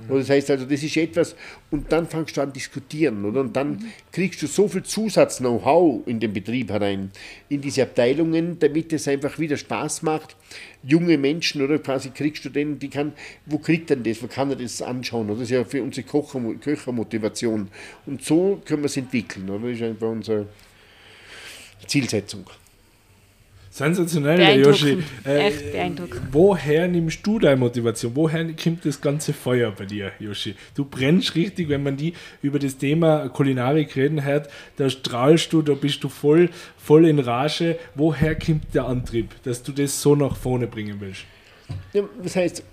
Oder 0.09 0.19
das 0.19 0.29
heißt 0.29 0.51
also, 0.51 0.65
das 0.65 0.83
ist 0.83 0.97
etwas, 0.97 1.35
und 1.69 1.91
dann 1.91 2.07
fangst 2.07 2.37
du 2.37 2.41
an 2.41 2.53
diskutieren, 2.53 3.23
oder? 3.25 3.41
Und 3.41 3.55
dann 3.55 3.91
kriegst 4.11 4.41
du 4.41 4.47
so 4.47 4.67
viel 4.67 4.83
Zusatz-Know-how 4.83 6.07
in 6.07 6.19
den 6.19 6.33
Betrieb 6.33 6.69
herein, 6.69 7.11
in 7.49 7.61
diese 7.61 7.83
Abteilungen, 7.83 8.59
damit 8.59 8.93
es 8.93 9.07
einfach 9.07 9.39
wieder 9.39 9.57
Spaß 9.57 10.01
macht. 10.01 10.35
Junge 10.83 11.17
Menschen, 11.17 11.61
oder 11.61 11.79
quasi 11.79 12.09
kriegst 12.09 12.43
du 12.45 12.49
den, 12.49 12.79
die 12.79 12.89
kann, 12.89 13.13
wo 13.45 13.57
kriegt 13.57 13.89
denn 13.89 14.03
das, 14.03 14.21
wo 14.21 14.27
kann 14.27 14.49
er 14.49 14.55
das 14.55 14.81
anschauen? 14.81 15.29
Oder? 15.29 15.39
Das 15.39 15.43
ist 15.43 15.51
ja 15.51 15.63
für 15.63 15.83
unsere 15.83 16.07
Köchermotivation. 16.07 17.69
Und 18.05 18.23
so 18.23 18.61
können 18.65 18.83
wir 18.83 18.87
es 18.87 18.97
entwickeln, 18.97 19.49
oder? 19.49 19.67
Das 19.67 19.77
ist 19.77 19.83
einfach 19.83 20.09
unsere 20.09 20.47
Zielsetzung. 21.87 22.45
Sensationell, 23.73 24.35
der 24.35 24.57
Yoshi. 24.57 24.97
Beeindruckend. 25.23 25.25
Echt 25.25 25.71
beeindruckend. 25.71 26.21
Woher 26.33 26.87
nimmst 26.89 27.25
du 27.25 27.39
deine 27.39 27.55
Motivation? 27.55 28.11
Woher 28.15 28.45
kommt 28.53 28.85
das 28.85 28.99
ganze 28.99 29.31
Feuer 29.31 29.71
bei 29.71 29.85
dir, 29.85 30.11
Yoshi? 30.19 30.55
Du 30.75 30.83
brennst 30.83 31.35
richtig, 31.35 31.69
wenn 31.69 31.81
man 31.81 31.95
die 31.95 32.13
über 32.41 32.59
das 32.59 32.77
Thema 32.77 33.29
Kulinarik 33.29 33.95
reden 33.95 34.25
hört, 34.25 34.49
da 34.75 34.89
strahlst 34.89 35.53
du, 35.53 35.61
da 35.61 35.73
bist 35.73 36.03
du 36.03 36.09
voll, 36.09 36.49
voll 36.77 37.07
in 37.07 37.19
Rage. 37.19 37.79
Woher 37.95 38.35
kommt 38.35 38.75
der 38.75 38.87
Antrieb, 38.87 39.29
dass 39.43 39.63
du 39.63 39.71
das 39.71 40.01
so 40.01 40.17
nach 40.17 40.35
vorne 40.35 40.67
bringen 40.67 40.97
willst? 40.99 41.23
Ja, 41.93 42.03
das 42.21 42.35
heißt, 42.35 42.63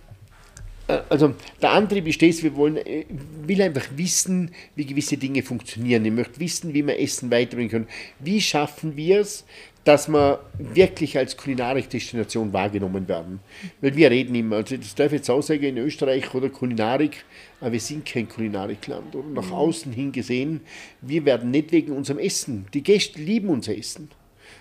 äh, 0.88 0.98
also 1.08 1.32
der 1.62 1.70
Antrieb 1.70 2.08
ist 2.08 2.20
das, 2.20 2.42
wir 2.42 2.56
wollen, 2.56 2.76
äh, 2.76 3.04
will 3.46 3.62
einfach 3.62 3.86
wissen, 3.94 4.50
wie 4.74 4.84
gewisse 4.84 5.16
Dinge 5.16 5.44
funktionieren. 5.44 6.04
Ich 6.04 6.12
möchte 6.12 6.40
wissen, 6.40 6.74
wie 6.74 6.84
wir 6.84 6.98
Essen 6.98 7.30
weiterbringen 7.30 7.70
können. 7.70 7.88
Wie 8.18 8.40
schaffen 8.40 8.96
wir 8.96 9.20
es, 9.20 9.44
dass 9.88 10.06
wir 10.06 10.40
wirklich 10.58 11.16
als 11.16 11.34
Kulinarik-Destination 11.34 12.52
wahrgenommen 12.52 13.08
werden? 13.08 13.40
Weil 13.80 13.96
wir 13.96 14.10
reden 14.10 14.34
immer, 14.34 14.56
also 14.56 14.76
das 14.76 14.94
darf 14.94 15.06
ich 15.06 15.20
jetzt 15.20 15.30
auch 15.30 15.40
sagen, 15.40 15.62
in 15.62 15.78
Österreich 15.78 16.34
oder 16.34 16.50
Kulinarik, 16.50 17.24
aber 17.58 17.72
wir 17.72 17.80
sind 17.80 18.04
kein 18.04 18.28
Kulinarikland. 18.28 19.16
Oder? 19.16 19.26
Nach 19.28 19.50
außen 19.50 19.90
hin 19.90 20.12
gesehen, 20.12 20.60
wir 21.00 21.24
werden 21.24 21.50
nicht 21.50 21.72
wegen 21.72 21.92
unserem 21.92 22.18
Essen, 22.18 22.66
die 22.74 22.82
Gäste 22.82 23.18
lieben 23.18 23.48
unser 23.48 23.78
Essen 23.78 24.10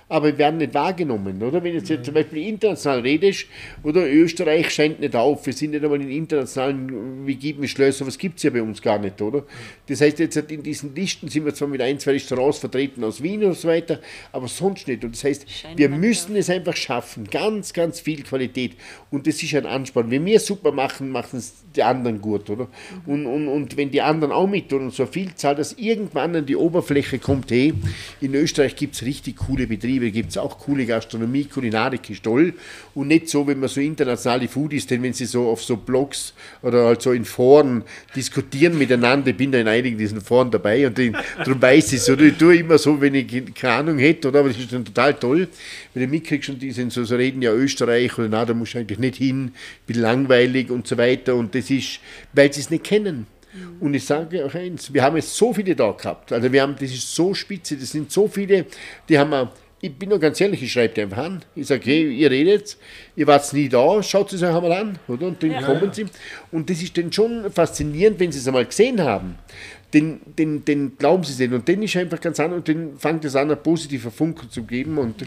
aber 0.10 0.28
wir 0.28 0.38
werden 0.38 0.58
nicht 0.58 0.74
wahrgenommen, 0.74 1.42
oder? 1.44 1.64
Wenn 1.64 1.74
jetzt, 1.74 1.90
jetzt 1.90 2.06
zum 2.06 2.14
Beispiel 2.14 2.48
international 2.48 3.02
redest, 3.02 3.46
oder 3.84 4.10
Österreich 4.10 4.70
scheint 4.70 5.00
nicht 5.00 5.16
auf, 5.16 5.46
wir 5.46 5.54
sind 5.54 5.72
nicht 5.72 5.84
einmal 5.84 6.02
in 6.02 6.10
internationalen, 6.10 7.28
wie 7.28 7.36
gibt 7.36 7.60
mir 7.60 7.68
Schlösser, 7.68 8.08
was 8.08 8.18
gibt 8.18 8.38
es 8.38 8.44
ja 8.44 8.50
bei 8.50 8.62
uns 8.62 8.82
gar 8.82 9.00
nicht, 9.00 9.22
oder? 9.22 9.44
Das 9.88 10.00
heißt, 10.00 10.20
jetzt 10.20 10.38
in 10.38 10.64
diesen 10.64 10.96
Listen 10.96 11.28
sind 11.28 11.46
wir 11.46 11.54
zwar 11.54 11.68
mit 11.68 11.82
ein, 11.82 12.00
zwei 12.00 12.12
Restaurants 12.12 12.60
vertreten 12.60 13.04
aus 13.04 13.22
Wien 13.22 13.44
und 13.44 13.58
so 13.58 13.68
weiter, 13.68 14.00
aber 14.32 14.48
sonst 14.48 14.88
nicht. 14.88 15.04
Und 15.04 15.16
das 15.16 15.24
heißt, 15.24 15.50
Scheint 15.50 15.78
wir 15.78 15.90
müssen 15.90 16.36
es 16.36 16.50
einfach 16.50 16.76
schaffen, 16.76 17.26
ganz, 17.30 17.74
ganz 17.74 18.00
viel 18.00 18.24
Qualität. 18.24 18.74
Und 19.12 19.28
das 19.28 19.44
ist 19.44 19.54
ein 19.56 19.66
Ansporn. 19.66 20.10
Wenn 20.10 20.26
wir 20.26 20.40
super 20.40 20.72
machen, 20.72 21.10
machen 21.10 21.38
es 21.38 21.54
die 21.76 21.84
anderen 21.84 22.22
gut, 22.22 22.50
oder? 22.50 22.68
Und, 23.06 23.26
und, 23.26 23.48
und 23.48 23.78
wenn 23.78 23.92
die 23.92 24.02
anderen 24.02 24.32
auch 24.32 24.48
mit 24.48 24.70
tun 24.70 24.84
und 24.84 24.94
so 24.94 25.04
eine 25.04 25.12
Vielzahl, 25.12 25.56
dass 25.56 25.74
irgendwann 25.74 26.36
an 26.36 26.46
die 26.46 26.56
Oberfläche 26.56 27.20
kommt, 27.20 27.52
hey, 27.52 27.74
in 28.22 28.34
Österreich 28.34 28.76
gibt 28.76 28.96
es 28.96 29.04
richtig 29.04 29.38
coole 29.38 29.68
Betriebe, 29.68 29.97
gibt 30.00 30.30
es 30.30 30.38
auch 30.38 30.58
coole 30.60 30.86
Gastronomie, 30.86 31.46
Kulinarik 31.46 32.10
ist 32.10 32.24
toll. 32.24 32.54
Und 32.96 33.08
nicht 33.08 33.30
so, 33.30 33.46
wenn 33.48 33.60
man 33.60 33.70
so 33.70 33.82
internationale 33.82 34.48
Foodies, 34.48 34.88
denn 34.88 35.04
wenn 35.04 35.14
sie 35.14 35.26
so 35.26 35.50
auf 35.50 35.64
so 35.64 35.78
Blogs 35.78 36.34
oder 36.62 36.86
halt 36.86 37.02
so 37.02 37.12
in 37.12 37.26
Foren 37.26 37.84
diskutieren 38.16 38.78
miteinander, 38.78 39.30
ich 39.30 39.38
bin 39.38 39.52
da 39.52 39.60
in 39.60 39.68
einigen 39.68 39.98
diesen 39.98 40.22
Foren 40.22 40.52
dabei 40.52 40.88
und 40.88 40.98
darum 40.98 41.62
weiß 41.62 41.94
ich 41.94 42.00
es, 42.00 42.10
oder 42.10 42.24
ich 42.24 42.38
tue 42.38 42.58
immer 42.58 42.78
so, 42.78 43.00
wenn 43.00 43.16
ich 43.16 43.54
keine 43.56 43.74
Ahnung 43.74 43.98
hätte, 44.00 44.30
oder, 44.30 44.40
aber 44.40 44.50
das 44.50 44.58
ist 44.58 44.72
dann 44.72 44.86
total 44.86 45.14
toll, 45.14 45.48
wenn 45.94 46.04
du 46.04 46.10
mitkriegst 46.10 46.50
und 46.50 46.62
die 46.62 46.72
sind 46.72 46.94
so, 46.94 47.04
so 47.04 47.16
reden 47.16 47.42
ja 47.42 47.52
Österreich 47.54 48.18
oder 48.18 48.30
na, 48.30 48.46
da 48.46 48.54
musst 48.54 48.74
du 48.74 48.80
eigentlich 48.80 49.00
nicht 49.00 49.16
hin, 49.16 49.52
bin 49.86 50.00
langweilig 50.00 50.70
und 50.70 50.88
so 50.88 50.98
weiter. 50.98 51.36
Und 51.36 51.56
das 51.56 51.70
ist, 51.70 52.00
weil 52.34 52.52
sie 52.54 52.62
es 52.62 52.70
nicht 52.70 52.84
kennen. 52.84 53.28
Und 53.80 53.94
ich 53.94 54.06
sage 54.06 54.46
auch 54.46 54.54
eins, 54.54 54.94
wir 54.94 55.04
haben 55.04 55.16
jetzt 55.16 55.36
so 55.36 55.54
viele 55.54 55.76
da 55.76 55.92
gehabt. 55.92 56.32
Also 56.32 56.52
wir 56.52 56.62
haben, 56.62 56.76
das 56.80 56.92
ist 56.92 57.16
so 57.16 57.34
spitze, 57.34 57.76
das 57.76 57.92
sind 57.92 58.12
so 58.12 58.28
viele, 58.28 58.66
die 59.10 59.18
haben 59.18 59.32
wir, 59.32 59.52
ich 59.80 59.94
bin 59.94 60.10
nur 60.10 60.20
ganz 60.20 60.42
ehrlich, 60.42 60.64
ich 60.64 60.72
schreibe 60.72 60.94
die 60.96 61.02
einfach 61.02 61.18
an. 61.18 61.44
Ich 61.56 61.68
sage, 61.68 61.84
hey, 61.86 62.12
ihr 62.12 62.32
redet, 62.32 62.78
ihr 63.16 63.28
wart 63.28 63.52
nie 63.54 63.70
da, 63.70 64.02
schaut 64.02 64.34
es 64.34 64.42
euch 64.42 64.50
einmal 64.56 64.72
an, 64.74 65.00
oder? 65.08 65.28
Und 65.28 65.42
dann 65.44 65.64
kommen 65.64 65.94
sie. 65.94 66.06
Und 66.52 66.70
das 66.70 66.82
ist 66.82 66.98
dann 66.98 67.12
schon 67.12 67.52
faszinierend, 67.52 68.20
wenn 68.20 68.32
sie 68.32 68.40
es 68.40 68.48
einmal 68.48 68.66
gesehen 68.66 69.02
haben. 69.02 69.36
Den, 69.94 70.20
den, 70.38 70.66
den 70.66 70.98
glauben 70.98 71.24
sie 71.24 71.44
es 71.46 71.52
Und 71.52 71.68
den 71.68 71.84
ist 71.84 71.96
einfach 71.96 72.20
ganz 72.20 72.40
anders 72.40 72.58
und 72.58 72.68
den 72.68 72.98
fängt 72.98 73.24
es 73.24 73.36
an, 73.36 73.52
einen 73.52 73.62
positiven 73.62 74.12
Funken 74.12 74.50
zu 74.50 74.64
geben 74.64 74.98
und 74.98 75.24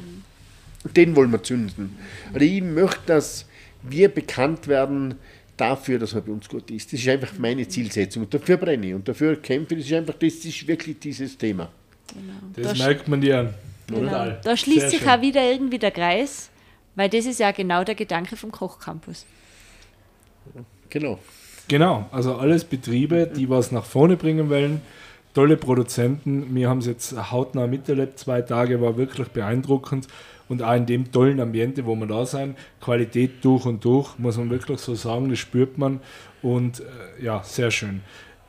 den 0.96 1.14
wollen 1.16 1.30
wir 1.30 1.42
zünden. 1.42 1.96
Also 2.32 2.44
ich 2.44 2.62
möchte, 2.62 3.00
dass 3.06 3.46
wir 3.82 4.08
bekannt 4.08 4.66
werden 4.68 5.14
dafür, 5.56 5.98
dass 5.98 6.14
er 6.14 6.22
bei 6.22 6.32
uns 6.32 6.48
gut 6.48 6.70
ist. 6.70 6.92
Das 6.92 7.00
ist 7.00 7.08
einfach 7.08 7.32
meine 7.38 7.66
Zielsetzung. 7.68 8.24
Und 8.24 8.34
dafür 8.34 8.56
brenne 8.56 8.88
ich 8.88 8.94
und 8.94 9.06
dafür 9.08 9.36
kämpfe 9.40 9.74
ich. 9.74 9.80
Das 9.82 9.90
ist 9.90 9.96
einfach, 9.96 10.14
das 10.14 10.34
ist 10.44 10.66
wirklich 10.66 10.98
dieses 10.98 11.36
Thema. 11.38 11.70
Das 12.56 12.64
Da 12.66 12.72
sch- 12.72 12.78
merkt 12.86 13.08
man 13.08 13.20
dir 13.20 13.38
an. 13.40 13.54
Genau. 13.90 14.36
Da 14.42 14.56
schließt 14.56 14.80
Sehr 14.80 14.90
sich 14.90 15.00
schön. 15.00 15.08
auch 15.08 15.20
wieder 15.20 15.42
irgendwie 15.42 15.78
der 15.78 15.90
Kreis, 15.90 16.50
weil 16.94 17.08
das 17.08 17.26
ist 17.26 17.40
ja 17.40 17.50
genau 17.50 17.84
der 17.84 17.94
Gedanke 17.94 18.36
vom 18.36 18.50
Kochcampus. 18.50 19.26
Genau. 20.88 21.18
Genau, 21.68 22.06
also 22.10 22.34
alles 22.34 22.64
Betriebe, 22.64 23.28
die 23.28 23.48
was 23.48 23.70
nach 23.70 23.84
vorne 23.84 24.16
bringen 24.16 24.50
wollen. 24.50 24.80
Tolle 25.34 25.56
Produzenten. 25.56 26.52
Wir 26.52 26.68
haben 26.68 26.78
es 26.78 26.86
jetzt 26.86 27.30
hautnah 27.30 27.68
miterlebt, 27.68 28.18
zwei 28.18 28.42
Tage, 28.42 28.80
war 28.80 28.96
wirklich 28.96 29.28
beeindruckend. 29.28 30.08
Und 30.48 30.64
auch 30.64 30.74
in 30.74 30.86
dem 30.86 31.12
tollen 31.12 31.38
Ambiente, 31.38 31.86
wo 31.86 31.94
wir 31.94 32.06
da 32.06 32.26
sind, 32.26 32.56
Qualität 32.80 33.44
durch 33.44 33.66
und 33.66 33.84
durch, 33.84 34.18
muss 34.18 34.36
man 34.36 34.50
wirklich 34.50 34.80
so 34.80 34.96
sagen, 34.96 35.30
das 35.30 35.38
spürt 35.38 35.78
man. 35.78 36.00
Und 36.42 36.80
äh, 36.80 37.24
ja, 37.24 37.40
sehr 37.44 37.70
schön. 37.70 38.00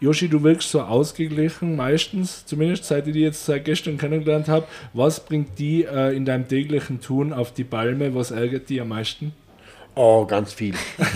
Joshi, 0.01 0.29
du 0.29 0.41
wirkst 0.41 0.71
so 0.71 0.81
ausgeglichen 0.81 1.75
meistens, 1.75 2.43
zumindest 2.47 2.85
seit 2.85 3.05
ich 3.05 3.13
die 3.13 3.19
jetzt 3.19 3.45
seit 3.45 3.65
gestern 3.65 3.99
kennengelernt 3.99 4.47
habe. 4.47 4.65
Was 4.93 5.23
bringt 5.23 5.59
die 5.59 5.83
äh, 5.83 6.15
in 6.15 6.25
deinem 6.25 6.47
täglichen 6.47 7.01
Tun 7.01 7.31
auf 7.31 7.53
die 7.53 7.63
Palme? 7.63 8.15
Was 8.15 8.31
ärgert 8.31 8.67
die 8.69 8.81
am 8.81 8.87
meisten? 8.87 9.31
Oh, 10.03 10.25
ganz 10.25 10.51
viel. 10.51 10.73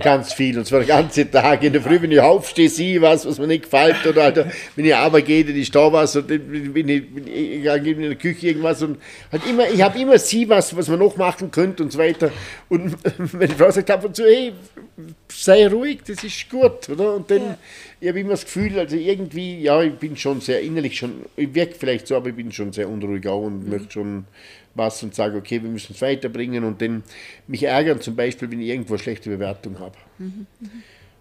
ganz 0.00 0.32
viel. 0.32 0.58
Und 0.58 0.66
zwar 0.66 0.80
den 0.80 0.88
ganzen 0.88 1.30
Tag. 1.30 1.62
In 1.62 1.72
der 1.72 1.82
Früh, 1.82 2.02
wenn 2.02 2.10
ich 2.10 2.18
aufstehe, 2.18 2.68
sehe 2.68 2.96
ich 2.96 3.00
was, 3.00 3.24
was 3.24 3.38
mir 3.38 3.46
nicht 3.46 3.62
gefällt. 3.62 4.04
Oder 4.08 4.24
halt, 4.24 4.44
wenn 4.74 4.84
ich 4.84 4.96
arbeiten 4.96 5.24
gehe, 5.24 5.44
dann 5.44 5.54
ist 5.54 5.72
da 5.72 5.92
was. 5.92 6.16
Und 6.16 6.28
dann 6.28 6.72
bin 6.72 6.88
ich, 6.88 7.14
bin 7.14 7.28
ich 7.28 7.64
in 7.64 8.02
der 8.02 8.16
Küche 8.16 8.48
irgendwas. 8.48 8.82
Und 8.82 9.00
halt 9.30 9.46
immer, 9.48 9.70
ich 9.70 9.80
habe 9.80 10.00
immer 10.00 10.18
sie 10.18 10.48
was, 10.48 10.76
was 10.76 10.88
man 10.88 10.98
noch 10.98 11.16
machen 11.16 11.52
könnte 11.52 11.84
und 11.84 11.92
so 11.92 11.98
weiter. 12.00 12.32
Und 12.68 12.96
wenn 13.18 13.48
die 13.48 13.54
Frau 13.54 13.70
sagt 13.70 13.88
ab 13.88 14.04
und 14.04 14.16
zu, 14.16 14.24
hey, 14.24 14.52
sei 15.28 15.68
ruhig, 15.68 16.00
das 16.04 16.24
ist 16.24 16.50
gut, 16.50 16.88
oder? 16.88 17.14
Und 17.14 17.30
dann, 17.30 17.54
ich 18.00 18.08
habe 18.08 18.18
immer 18.18 18.30
das 18.30 18.44
Gefühl, 18.44 18.76
also 18.80 18.96
irgendwie, 18.96 19.60
ja, 19.60 19.80
ich 19.80 19.94
bin 19.94 20.16
schon 20.16 20.40
sehr 20.40 20.60
innerlich 20.60 20.98
schon, 20.98 21.24
ich 21.36 21.54
wirke 21.54 21.76
vielleicht 21.78 22.08
so, 22.08 22.16
aber 22.16 22.30
ich 22.30 22.34
bin 22.34 22.50
schon 22.50 22.72
sehr 22.72 22.88
unruhig 22.88 23.28
auch 23.28 23.42
und 23.42 23.68
möchte 23.68 23.92
schon 23.92 24.24
was 24.80 25.02
und 25.02 25.14
sage, 25.14 25.36
okay, 25.36 25.62
wir 25.62 25.70
müssen 25.70 25.92
es 25.92 26.02
weiterbringen 26.02 26.64
und 26.64 26.80
dann 26.80 27.04
mich 27.46 27.62
ärgern 27.62 28.00
zum 28.00 28.16
Beispiel, 28.16 28.50
wenn 28.50 28.60
ich 28.60 28.68
irgendwo 28.68 28.94
eine 28.94 29.02
schlechte 29.02 29.30
Bewertung 29.30 29.78
habe. 29.78 29.96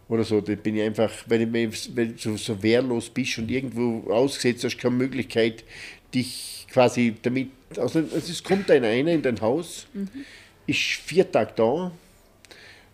Oder 0.08 0.24
so, 0.24 0.42
da 0.42 0.56
bin 0.56 0.76
ich 0.78 0.82
einfach, 0.82 1.12
wenn, 1.28 1.54
ich, 1.54 1.96
wenn 1.96 2.16
du 2.16 2.38
so 2.38 2.64
wehrlos 2.64 3.10
bist 3.10 3.38
und 3.38 3.52
irgendwo 3.52 4.10
ausgesetzt 4.12 4.64
hast, 4.64 4.78
keine 4.80 4.96
Möglichkeit, 4.96 5.64
dich 6.16 6.66
quasi 6.72 7.14
damit, 7.22 7.52
also 7.78 8.00
es 8.00 8.44
kommt 8.44 8.72
ein 8.72 8.84
einer 8.84 9.12
in 9.12 9.22
dein 9.22 9.40
Haus, 9.42 9.86
ist 10.66 10.80
vier 10.80 11.32
Tage 11.32 11.52
da, 11.56 11.92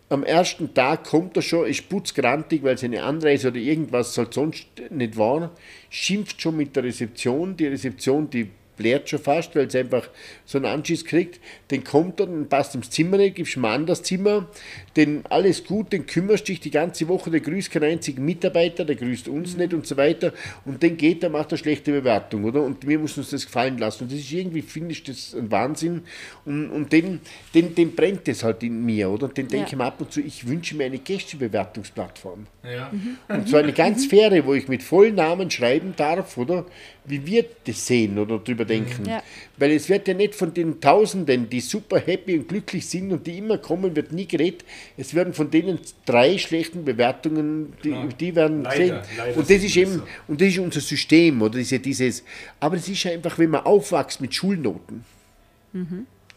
am 0.08 0.22
ersten 0.22 0.72
Tag 0.72 1.04
kommt 1.04 1.36
er 1.36 1.42
schon, 1.42 1.66
ist 1.66 1.88
putzgrantig, 1.88 2.62
weil 2.62 2.78
seine 2.78 3.02
Anreise 3.02 3.48
oder 3.48 3.58
irgendwas 3.58 4.16
halt 4.18 4.34
sonst 4.34 4.66
nicht 4.90 5.16
war, 5.16 5.50
schimpft 5.90 6.40
schon 6.40 6.56
mit 6.56 6.76
der 6.76 6.84
Rezeption, 6.84 7.56
die 7.56 7.66
Rezeption, 7.66 8.30
die 8.30 8.50
blärt 8.76 9.08
schon 9.08 9.18
fast, 9.18 9.54
weil 9.56 9.70
sie 9.70 9.78
einfach 9.78 10.08
so 10.44 10.58
einen 10.58 10.66
Anschiss 10.66 11.04
kriegt, 11.04 11.40
dann 11.68 11.82
kommt 11.84 12.20
er, 12.20 12.26
dann 12.26 12.48
passt 12.48 12.74
ins 12.74 12.90
Zimmer 12.90 13.16
nicht, 13.16 13.36
gibst 13.36 13.56
ihm 13.56 13.64
an 13.64 13.86
das 13.86 14.02
Zimmer, 14.02 14.46
den 14.96 15.24
alles 15.30 15.64
gut, 15.64 15.92
den 15.92 16.06
kümmerst 16.06 16.48
dich 16.48 16.60
die 16.60 16.70
ganze 16.70 17.08
Woche, 17.08 17.30
der 17.30 17.40
grüßt 17.40 17.70
keinen 17.70 17.90
einzigen 17.92 18.24
Mitarbeiter, 18.24 18.84
der 18.84 18.96
grüßt 18.96 19.28
uns 19.28 19.56
nicht 19.56 19.72
und 19.74 19.86
so 19.86 19.96
weiter 19.96 20.32
und 20.64 20.82
dann 20.82 20.96
geht 20.96 21.22
er, 21.22 21.30
macht 21.30 21.52
er 21.52 21.58
schlechte 21.58 21.92
Bewertung, 21.92 22.44
oder? 22.44 22.62
Und 22.62 22.86
wir 22.86 22.98
müssen 22.98 23.20
uns 23.20 23.30
das 23.30 23.46
gefallen 23.46 23.78
lassen 23.78 24.04
und 24.04 24.12
das 24.12 24.18
ist 24.18 24.30
irgendwie, 24.32 24.62
finde 24.62 24.92
ich, 24.92 25.02
das 25.04 25.34
ein 25.34 25.50
Wahnsinn 25.50 26.02
und, 26.44 26.70
und 26.70 26.92
den, 26.92 27.20
den, 27.54 27.74
den 27.74 27.94
brennt 27.94 28.28
das 28.28 28.44
halt 28.44 28.62
in 28.62 28.84
mir, 28.84 29.10
oder? 29.10 29.24
Und 29.26 29.36
den 29.36 29.48
denke 29.48 29.66
Ja. 29.66 29.72
ich 29.72 29.76
mir 29.76 29.84
ab 29.84 30.00
und 30.00 30.12
zu, 30.12 30.20
ich 30.20 30.46
wünsche 30.46 30.76
mir 30.76 30.84
eine 30.84 30.98
Gästebewertungsplattform. 30.98 32.46
Ja. 32.64 32.90
Und 33.28 33.48
zwar 33.48 33.60
eine 33.60 33.72
ganz 33.72 34.06
faire, 34.10 34.44
wo 34.44 34.54
ich 34.54 34.68
mit 34.68 34.82
Vollnamen 34.82 35.50
schreiben 35.50 35.94
darf, 35.96 36.36
oder? 36.36 36.66
Wie 37.08 37.24
wir 37.24 37.44
das 37.64 37.86
sehen 37.86 38.18
oder 38.18 38.38
drüber 38.38 38.64
denken. 38.64 39.04
Ja. 39.06 39.22
Weil 39.56 39.72
es 39.72 39.88
wird 39.88 40.08
ja 40.08 40.14
nicht 40.14 40.34
von 40.34 40.52
den 40.52 40.80
Tausenden, 40.80 41.48
die 41.48 41.60
super 41.60 41.98
happy 41.98 42.38
und 42.38 42.48
glücklich 42.48 42.86
sind 42.86 43.12
und 43.12 43.26
die 43.26 43.38
immer 43.38 43.58
kommen, 43.58 43.94
wird 43.94 44.12
nie 44.12 44.26
geredet. 44.26 44.64
es 44.96 45.14
werden 45.14 45.32
von 45.32 45.50
denen 45.50 45.78
drei 46.04 46.36
schlechten 46.38 46.84
Bewertungen, 46.84 47.72
die, 47.84 47.90
Klar. 47.90 48.08
die 48.20 48.34
werden 48.34 48.62
Leider, 48.64 48.76
sehen. 48.76 49.00
leider 49.16 49.36
und 49.38 49.50
das 49.50 49.62
ist 49.62 49.76
eben, 49.76 49.92
so. 49.92 50.02
und 50.28 50.40
das 50.40 50.48
ist 50.48 50.58
unser 50.58 50.80
System, 50.80 51.42
oder 51.42 51.58
diese, 51.58 51.78
dieses, 51.78 52.24
aber 52.60 52.76
es 52.76 52.88
ist 52.88 53.02
ja 53.04 53.12
einfach, 53.12 53.38
wenn 53.38 53.50
man 53.50 53.64
aufwächst 53.64 54.20
mit 54.20 54.34
Schulnoten, 54.34 55.04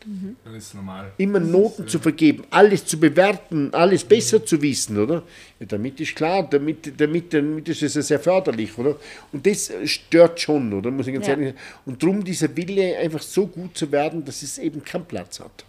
Dann 0.06 0.56
ist 0.56 0.68
es 0.68 0.74
normal. 0.74 1.12
immer 1.18 1.40
Noten 1.40 1.88
zu 1.88 2.00
vergeben, 2.00 2.44
alles 2.50 2.86
zu 2.86 3.00
bewerten, 3.00 3.74
alles 3.74 4.04
besser 4.04 4.46
zu 4.46 4.62
wissen, 4.62 4.98
oder? 4.98 5.24
Ja, 5.60 5.66
damit 5.68 6.00
ist 6.00 6.16
klar, 6.16 6.48
damit, 6.50 7.00
damit, 7.00 7.34
damit 7.34 7.68
ist 7.70 7.84
es 7.84 7.96
ja 7.96 8.02
sehr 8.02 8.20
förderlich, 8.20 8.78
oder? 8.78 8.96
Und 9.32 9.46
das 9.46 9.72
stört 9.86 10.40
schon, 10.40 10.72
oder? 10.74 10.90
Muss 10.92 11.08
ich 11.08 11.14
ganz 11.14 11.28
Ja. 11.28 11.34
ehrlich 11.34 11.48
sagen. 11.50 11.60
Und 11.86 12.02
darum 12.02 12.24
dieser 12.24 12.56
Wille, 12.56 12.98
einfach 12.98 13.22
so 13.22 13.48
gut 13.48 13.78
zu 13.78 13.92
werden, 13.92 14.24
dass 14.24 14.42
es 14.42 14.58
eben 14.58 14.84
keinen 14.84 15.06
Platz 15.06 15.40
hat. 15.40 15.66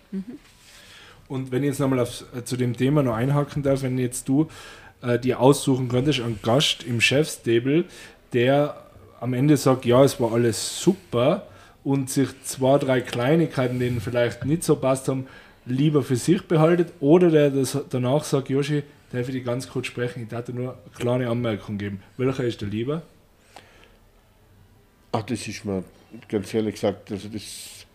Und 1.29 1.53
wenn 1.53 1.63
ich 1.63 1.69
jetzt 1.69 1.81
nochmal 1.81 2.01
äh, 2.37 2.43
zu 2.45 2.57
dem 2.57 2.77
Thema 2.77 3.03
noch 3.03 3.15
einhaken 3.15 3.63
darf, 3.63 3.83
wenn 3.83 3.99
jetzt 3.99 4.29
du 4.29 4.49
äh, 5.03 5.19
dir 5.19 5.41
aussuchen 5.41 5.89
könntest, 5.89 6.21
einen 6.21 6.39
Gast 6.43 6.83
im 6.85 7.01
Chefstable, 7.01 7.85
der 8.33 8.77
am 9.21 9.35
Ende 9.35 9.57
sagt, 9.57 9.85
ja, 9.85 10.03
es 10.05 10.19
war 10.21 10.33
alles 10.33 10.81
super 10.81 11.47
und 11.85 12.11
sich 12.11 12.29
zwei, 12.45 12.79
drei 12.79 13.01
Kleinigkeiten, 13.01 13.79
denen 13.79 14.01
vielleicht 14.01 14.45
nicht 14.45 14.65
so 14.65 14.77
passt 14.77 15.09
haben, 15.09 15.27
lieber 15.67 16.03
für 16.03 16.17
sich 16.17 16.43
behaltet 16.47 16.93
oder 17.01 17.31
der 17.31 17.51
das 17.51 17.79
danach 17.91 18.25
sagt, 18.25 18.51
Joshi, 18.51 18.83
darf 19.13 19.29
ich 19.29 19.35
dich 19.35 19.45
ganz 19.45 19.69
kurz 19.69 19.87
sprechen, 19.87 20.23
ich 20.23 20.29
darf 20.29 20.49
nur 20.49 20.73
eine 20.73 20.79
kleine 20.97 21.29
Anmerkung 21.29 21.79
geben. 21.79 22.03
Welcher 22.17 22.45
ist 22.45 22.61
der 22.61 22.69
lieber? 22.69 23.03
Ach, 25.13 25.23
das 25.23 25.47
ist 25.47 25.65
mir 25.65 25.85
ganz 26.29 26.53
ehrlich 26.55 26.75
gesagt, 26.75 27.11
also 27.11 27.29
das 27.29 27.87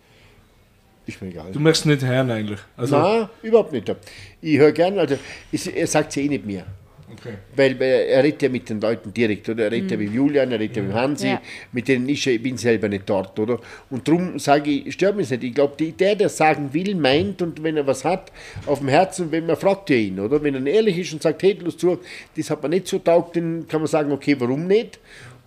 ist 1.06 1.22
mir 1.22 1.30
egal. 1.30 1.52
Du 1.52 1.60
möchtest 1.60 1.86
nicht 1.86 2.04
hören 2.04 2.30
eigentlich. 2.32 2.60
Also, 2.76 2.98
Nein, 2.98 3.30
überhaupt 3.42 3.72
nicht. 3.72 3.94
Ich 4.42 4.58
höre 4.58 4.72
gern, 4.72 5.00
also 5.00 5.18
er 5.52 5.88
sagt 5.88 6.10
es 6.12 6.18
eh 6.18 6.28
nicht 6.28 6.46
mehr. 6.46 6.66
Okay. 7.12 7.36
Weil, 7.56 7.82
er 7.82 8.24
redet 8.24 8.42
ja 8.42 8.50
mit 8.50 8.70
den 8.70 8.82
Leuten 8.82 9.14
direkt, 9.14 9.48
oder? 9.50 9.66
Er 9.66 9.72
redet 9.72 9.92
ja 9.92 9.98
mit 9.98 10.12
Julian, 10.14 10.52
er 10.52 10.60
redet 10.60 10.78
ja 10.78 10.84
mit 10.84 10.94
Hansi, 10.94 11.28
Ja. 11.28 11.42
mit 11.72 11.88
denen 11.88 12.08
ich, 12.10 12.26
ich 12.28 12.42
bin 12.42 12.58
selber 12.58 12.88
nicht 12.88 13.10
dort, 13.10 13.38
oder? 13.40 13.60
Und 13.90 14.08
darum 14.08 14.40
sage 14.40 14.72
ich, 14.72 14.94
stört 14.94 15.16
mich 15.16 15.30
nicht. 15.30 15.44
Ich 15.44 15.54
glaube, 15.54 15.76
der, 15.92 16.16
der 16.16 16.30
sagen 16.30 16.74
will, 16.74 16.96
meint 16.96 17.42
und 17.42 17.62
wenn 17.64 17.78
er 17.78 17.88
was 17.88 18.04
hat 18.06 18.32
auf 18.66 18.80
dem 18.80 18.88
Herzen, 18.90 19.32
wenn 19.32 19.46
man 19.46 19.56
fragt 19.56 19.90
ja 19.90 19.96
ihn, 19.96 20.20
oder? 20.20 20.42
Wenn 20.44 20.56
er 20.56 20.74
ehrlich 20.74 20.98
ist 20.98 21.14
und 21.14 21.22
sagt, 21.22 21.44
hey, 21.44 21.58
los 21.62 21.78
zu, 21.78 22.00
das 22.36 22.50
hat 22.50 22.62
man 22.62 22.72
nicht 22.72 22.88
so 22.88 23.00
taugt, 23.00 23.36
dann 23.36 23.68
kann 23.68 23.82
man 23.82 23.88
sagen, 23.88 24.12
okay, 24.12 24.36
warum 24.40 24.68
nicht? 24.68 25.00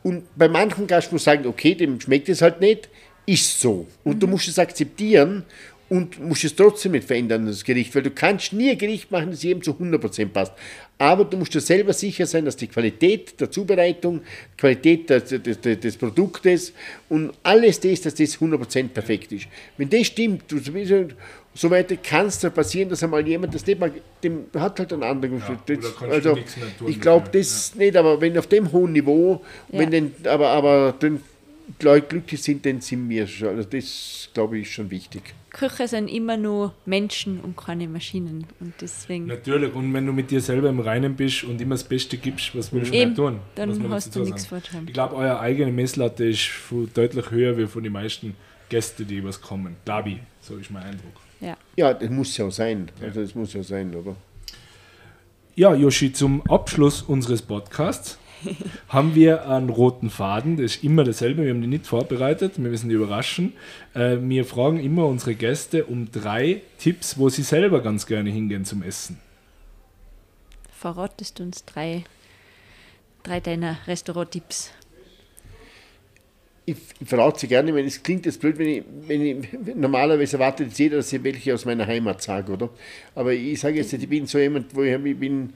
Und 0.03 0.25
bei 0.37 0.49
manchen 0.49 0.87
Gast 0.87 1.13
muss 1.13 1.25
sagen, 1.25 1.47
okay, 1.47 1.75
dem 1.75 2.01
schmeckt 2.01 2.29
es 2.29 2.41
halt 2.41 2.61
nicht, 2.61 2.89
ist 3.27 3.61
so. 3.61 3.87
Und 4.05 4.23
du 4.23 4.27
musst 4.27 4.49
es 4.49 4.59
akzeptieren 4.59 5.45
und 5.89 6.21
musst 6.21 6.45
es 6.45 6.55
trotzdem 6.55 6.93
nicht 6.93 7.07
verändern, 7.07 7.47
das 7.47 7.65
Gericht, 7.65 7.95
weil 7.95 8.03
du 8.03 8.11
kannst 8.11 8.53
nie 8.53 8.71
ein 8.71 8.79
Gericht 8.79 9.11
machen, 9.11 9.31
das 9.31 9.43
jedem 9.43 9.63
zu 9.63 9.73
100% 9.73 10.27
passt. 10.27 10.53
Aber 10.99 11.25
du 11.25 11.37
musst 11.37 11.55
dir 11.55 11.61
selber 11.61 11.93
sicher 11.93 12.27
sein, 12.27 12.45
dass 12.45 12.57
die 12.57 12.67
Qualität 12.67 13.41
der 13.41 13.51
Zubereitung, 13.51 14.21
Qualität 14.57 15.09
des, 15.09 15.29
des, 15.43 15.61
des, 15.61 15.97
Produktes 15.97 16.73
und 17.09 17.33
alles 17.43 17.81
das, 17.81 18.03
dass 18.03 18.15
das 18.15 18.39
100% 18.39 18.89
perfekt 18.89 19.33
ist. 19.33 19.47
Wenn 19.77 19.89
das 19.89 20.07
stimmt, 20.09 20.43
du, 20.49 20.59
so 21.55 21.71
weiter 21.71 21.97
kann 21.97 22.27
es 22.27 22.39
da 22.41 22.51
passieren, 22.51 22.89
dass 22.89 23.03
einmal 23.03 23.27
jemand 23.27 23.55
das 23.55 23.67
nicht 23.67 23.81
mag, 23.81 23.93
dem 24.23 24.47
hat 24.55 24.79
halt 24.79 24.93
einen 24.93 25.03
anderen 25.03 25.37
oder 25.37 25.59
das, 25.67 25.79
kannst 25.79 26.01
du 26.01 26.07
also, 26.07 26.35
nichts 26.35 26.57
mehr 26.57 26.67
tun 26.79 26.89
Ich 26.89 27.01
glaube, 27.01 27.29
das 27.33 27.75
nicht, 27.75 27.97
aber 27.97 28.21
wenn 28.21 28.37
auf 28.37 28.47
dem 28.47 28.71
hohen 28.73 28.93
Niveau, 28.93 29.43
Ja. 29.71 29.79
wenn 29.79 29.91
denn, 29.91 30.15
aber, 30.25 30.49
aber 30.49 30.95
dann 30.99 31.17
die 31.17 31.38
Leute 31.83 32.07
glücklich 32.09 32.43
sind, 32.43 32.65
dann 32.65 32.81
sind 32.81 33.09
wir 33.09 33.27
schon. 33.27 33.49
Also 33.49 33.69
das, 33.69 34.31
glaube 34.33 34.59
ich, 34.59 34.67
ist 34.67 34.73
schon 34.75 34.91
wichtig. 34.91 35.35
Küche 35.51 35.89
sind 35.89 36.09
immer 36.09 36.37
nur 36.37 36.75
Menschen 36.87 37.41
und 37.41 37.57
keine 37.57 37.89
Maschinen. 37.89 38.47
Und 38.61 38.75
deswegen. 38.81 39.27
Natürlich, 39.27 39.75
und 39.75 39.93
wenn 39.93 40.07
du 40.07 40.13
mit 40.13 40.31
dir 40.31 40.41
selber 40.41 40.69
im 40.69 40.81
Reinen 40.81 41.17
bist 41.17 41.45
und 41.45 41.61
immer 41.61 41.75
das 41.75 41.85
Beste 41.85 42.17
gibst, 42.17 42.55
was 42.55 42.73
willst 42.73 42.93
du 42.93 42.97
Eben, 42.97 43.11
nicht 43.11 43.17
tun? 43.17 43.41
dann 43.55 43.91
hast 43.91 44.15
du 44.15 44.21
nichts 44.25 44.47
vorzuhaben. 44.47 44.87
Ich 44.89 44.95
glaube, 44.95 45.17
eure 45.17 45.41
eigene 45.41 45.73
Messlatte 45.73 46.27
ist 46.27 46.49
deutlich 46.95 47.31
höher 47.31 47.57
wie 47.57 47.67
von 47.67 47.83
den 47.83 47.93
meisten 47.93 48.35
Gästen, 48.69 49.07
die 49.07 49.25
was 49.25 49.41
kommen. 49.41 49.77
Glaube 49.85 50.11
ich, 50.11 50.19
so 50.41 50.57
ist 50.57 50.71
mein 50.71 50.83
Eindruck. 50.85 51.15
Ja. 51.41 51.57
Ja, 51.77 51.95
das 51.95 52.11
muss 52.11 52.37
ja 52.37 52.51
sein. 52.51 52.91
Also 53.01 53.21
das 53.23 53.35
muss 53.35 53.53
ja 53.53 53.63
sein, 53.63 53.95
oder? 53.95 54.17
Ja, 55.55 55.75
Yoshi, 55.75 56.13
zum 56.13 56.43
Abschluss 56.49 57.03
unseres 57.03 57.43
Podcasts 57.43 58.19
haben 58.89 59.15
wir 59.15 59.49
einen 59.49 59.71
roten 59.71 60.11
Faden. 60.11 60.57
Das 60.57 60.77
ist 60.77 60.85
immer 60.85 61.05
dasselbe. 61.05 61.45
Wir 61.45 61.51
haben 61.51 61.61
die 61.61 61.69
nicht 61.69 61.87
vorbereitet. 61.87 62.55
Wir 62.57 62.71
müssen 62.71 62.89
die 62.89 62.95
überraschen. 62.95 63.53
Äh, 63.95 64.17
wir 64.21 64.45
fragen 64.45 64.81
immer 64.81 65.07
unsere 65.07 65.35
Gäste 65.35 65.85
um 65.85 66.11
drei 66.11 66.63
Tipps, 66.79 67.19
wo 67.19 67.29
sie 67.29 67.43
selber 67.43 67.83
ganz 67.83 68.07
gerne 68.07 68.31
hingehen 68.31 68.65
zum 68.65 68.83
Essen. 68.83 69.19
Verratest 70.71 71.39
du 71.39 71.43
uns 71.43 71.65
drei, 71.65 72.05
drei 73.23 73.41
deiner 73.41 73.79
Restauranttipps. 73.87 74.71
Ich, 76.67 76.77
ich 77.01 77.09
verrate 77.09 77.41
sie 77.41 77.49
gerne, 77.49 77.75
wenn 77.75 77.87
es 77.87 78.03
klingt 78.03 78.27
jetzt 78.27 78.41
blöd, 78.41 78.59
wenn 78.59 78.69
ich, 78.69 78.85
wenn 79.07 79.23
ich 79.23 79.49
normalerweise 79.75 80.37
erwartet 80.37 80.79
jeder, 80.79 80.99
dass 80.99 81.13
ich 81.13 81.25
welche 81.25 81.55
aus 81.55 81.65
meiner 81.65 81.87
Heimat 81.87 82.21
sage, 82.23 82.53
oder? 82.53 82.69
Aber 83.15 83.33
ich 83.33 83.59
sage 83.59 83.77
jetzt, 83.77 83.91
nicht, 83.93 84.03
ich 84.03 84.09
bin 84.09 84.27
so 84.27 84.39
jemand, 84.39 84.75
wo 84.75 84.83
ich, 84.83 84.93
ich 84.93 85.19
bin 85.19 85.55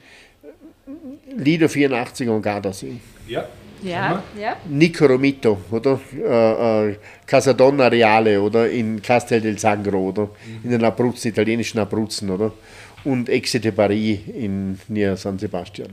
Lieder 1.37 1.69
84 1.69 2.27
und 2.29 2.41
Gardasee. 2.41 2.95
Ja. 3.27 3.45
Ja, 3.83 4.23
ja. 4.39 4.55
Nico 4.69 5.05
Romito, 5.05 5.57
oder? 5.69 5.99
Äh, 6.17 6.91
äh, 6.91 6.95
Casadonna 7.25 7.87
Reale, 7.87 8.41
oder? 8.41 8.69
In 8.69 9.01
Castel 9.01 9.41
del 9.41 9.59
Sangro, 9.59 10.07
oder? 10.09 10.29
In 10.63 10.71
den 10.71 10.83
Abruzzen, 10.85 11.31
italienischen 11.31 11.79
Abruzzen, 11.79 12.29
oder? 12.29 12.53
Und 13.03 13.27
Exe 13.27 13.59
de 13.59 13.71
Paris 13.71 14.19
in 14.33 14.79
Nia 14.87 15.17
San 15.17 15.37
Sebastian. 15.37 15.89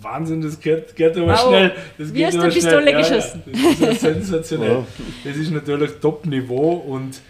Wahnsinn, 0.00 0.40
das 0.40 0.58
geht, 0.58 0.96
geht 0.96 1.16
aber 1.18 1.32
Wow. 1.32 1.48
schnell. 1.48 1.72
Das 1.98 2.14
Wie 2.14 2.18
der 2.20 2.28
aber 2.28 2.48
Pistole 2.48 2.82
schnell. 2.82 2.96
geschossen. 2.96 3.42
Ja, 3.46 3.52
ja. 3.60 3.68
Das 3.68 3.72
ist 3.96 4.02
ja 4.02 4.14
sensationell. 4.14 4.84
Das 5.24 5.36
ist 5.36 5.50
natürlich 5.50 5.90
Top-Niveau 6.00 6.72
und 6.88 7.20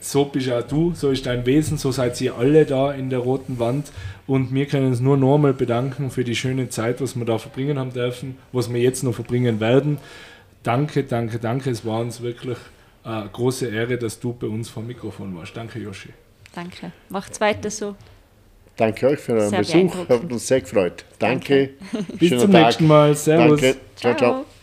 so 0.00 0.24
bist 0.26 0.50
auch 0.50 0.62
du, 0.62 0.92
so 0.94 1.10
ist 1.10 1.26
dein 1.26 1.44
Wesen, 1.46 1.78
so 1.78 1.92
seid 1.92 2.20
ihr 2.20 2.36
alle 2.36 2.64
da 2.64 2.92
in 2.92 3.10
der 3.10 3.20
roten 3.20 3.58
Wand. 3.58 3.90
Und 4.26 4.52
wir 4.52 4.66
können 4.66 4.86
uns 4.86 5.00
nur 5.00 5.16
nochmal 5.16 5.52
bedanken 5.52 6.10
für 6.10 6.24
die 6.24 6.34
schöne 6.36 6.68
Zeit, 6.68 7.00
was 7.00 7.16
wir 7.16 7.24
da 7.24 7.38
verbringen 7.38 7.78
haben 7.78 7.92
dürfen, 7.92 8.36
was 8.52 8.72
wir 8.72 8.80
jetzt 8.80 9.04
noch 9.04 9.14
verbringen 9.14 9.60
werden. 9.60 9.98
Danke, 10.62 11.04
danke, 11.04 11.38
danke. 11.38 11.70
Es 11.70 11.84
war 11.84 12.00
uns 12.00 12.20
wirklich 12.20 12.58
eine 13.04 13.28
große 13.32 13.68
Ehre, 13.68 13.98
dass 13.98 14.18
du 14.18 14.32
bei 14.32 14.48
uns 14.48 14.68
vom 14.68 14.86
Mikrofon 14.86 15.36
warst. 15.36 15.56
Danke, 15.56 15.78
Joshi. 15.78 16.10
Danke. 16.54 16.92
Macht's 17.08 17.40
weiter 17.40 17.70
so. 17.70 17.94
Danke 18.76 19.08
euch 19.08 19.20
für 19.20 19.32
euren 19.32 19.50
Sehr 19.50 19.58
Besuch, 19.60 20.08
hat 20.08 20.30
uns 20.30 20.46
sehr 20.46 20.60
gefreut. 20.60 21.04
Danke. 21.18 21.70
Bis 22.18 22.28
Schönen 22.28 22.40
zum 22.42 22.52
Tag. 22.52 22.64
nächsten 22.64 22.86
Mal. 22.86 23.14
Servus. 23.14 23.60
Danke. 23.60 23.80
ciao. 23.96 24.14
ciao. 24.14 24.32
Ciao. 24.32 24.55